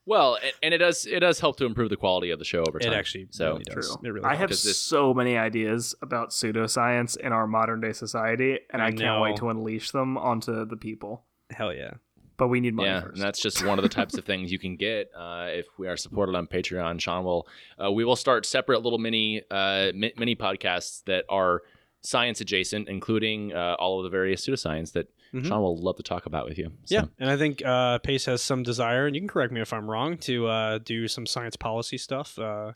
[0.09, 2.61] Well, and, and it does it does help to improve the quality of the show
[2.67, 2.89] over time.
[2.89, 2.99] it time.
[2.99, 3.75] actually so really does.
[3.89, 3.97] True.
[4.05, 4.61] It really I have does.
[4.63, 8.93] Because it's- so many ideas about pseudoscience in our modern day society, and I I,
[8.93, 11.25] can't wait to unleash them onto the people.
[11.51, 11.95] hell yeah.
[12.39, 13.15] But we need money yeah, first.
[13.15, 15.89] and that's just one of the types of things you can get uh, if we
[15.89, 17.01] are supported on Patreon.
[17.01, 17.49] Sean will
[17.83, 21.63] uh, we will start separate little mini uh, mini podcasts that are
[22.03, 25.49] science adjacent, including uh, all of the various pseudoscience that Mhm.
[25.49, 26.73] Sean will love to talk about with you.
[26.85, 29.61] So, Yeah, and I think uh, Pace has some desire, and you can correct me
[29.61, 32.73] if I'm wrong, to uh, do some science policy stuff uh,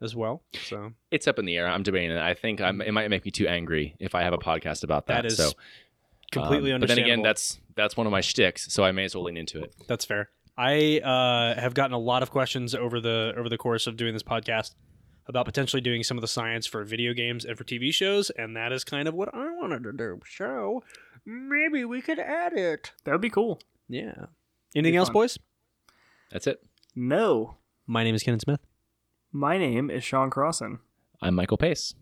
[0.00, 0.42] as well.
[0.64, 1.66] So it's up in the air.
[1.66, 2.20] I'm debating it.
[2.20, 5.06] I think I'm, it might make me too angry if I have a podcast about
[5.06, 5.22] that.
[5.22, 5.52] That is so
[6.30, 9.14] completely um, But then again, that's that's one of my shticks, so I may as
[9.14, 9.74] well lean into it.
[9.88, 10.30] That's fair.
[10.56, 14.12] I uh, have gotten a lot of questions over the over the course of doing
[14.12, 14.74] this podcast
[15.26, 18.56] about potentially doing some of the science for video games and for TV shows, and
[18.56, 20.20] that is kind of what I wanted to do.
[20.28, 20.82] So
[21.26, 22.92] maybe we could add it.
[23.04, 23.60] that would be cool.
[23.88, 24.26] Yeah.
[24.74, 25.14] Anything else, fun.
[25.14, 25.38] boys?
[26.30, 26.62] That's it.
[26.94, 27.56] No,
[27.86, 28.60] My name is Ken Smith.
[29.32, 30.78] my name is Sean Crossan.
[31.22, 31.94] I'm Michael Pace.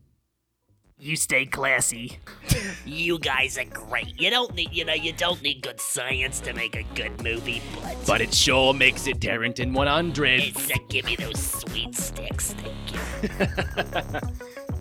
[1.00, 2.18] You stay classy.
[2.84, 4.18] You guys are great.
[4.18, 7.60] You don't need, you know, you don't need good science to make a good movie,
[7.74, 10.40] but, But it sure makes it Darrington 100.
[10.40, 12.54] it's uh, give me those sweet sticks.
[12.54, 14.20] Thank you.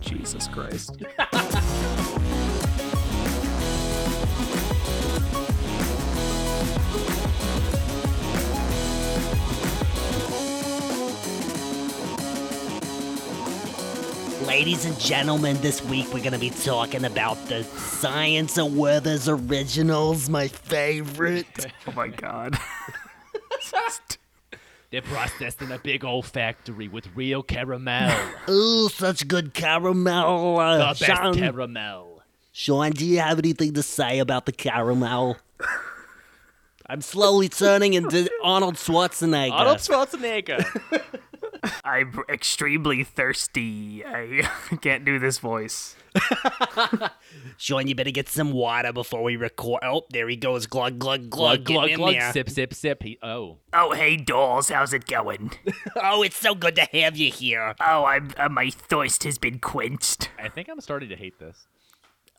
[0.00, 1.02] Jesus Christ.
[14.48, 20.28] Ladies and gentlemen, this week we're gonna be talking about the Science of Werther's Originals,
[20.30, 21.46] my favorite.
[21.86, 22.56] Oh my god.
[24.90, 28.10] They're processed in a big old factory with real caramel.
[28.48, 30.56] Ooh, such good caramel.
[30.56, 32.22] the Uh, best Sean, caramel.
[32.52, 35.36] Sean, do you have anything to say about the caramel?
[36.86, 39.52] I'm slowly turning into Arnold Schwarzenegger.
[39.52, 40.64] Arnold Schwarzenegger.
[41.84, 44.04] I'm extremely thirsty.
[44.04, 44.48] I
[44.80, 45.96] can't do this voice.
[47.56, 49.82] Sean, you better get some water before we record.
[49.84, 50.66] Oh, there he goes.
[50.66, 51.64] Glug, glug, glug.
[51.64, 52.14] glug, Get glug, in glug.
[52.14, 52.32] there.
[52.32, 53.02] Sip, sip, sip.
[53.02, 53.58] He, oh.
[53.72, 55.52] Oh, hey, dolls, how's it going?
[56.00, 57.74] Oh, it's so good to have you here.
[57.80, 60.30] Oh, I'm, uh, my thirst has been quenched.
[60.38, 61.66] I think I'm starting to hate this.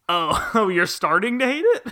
[0.07, 1.87] Oh, oh, you're starting to hate it?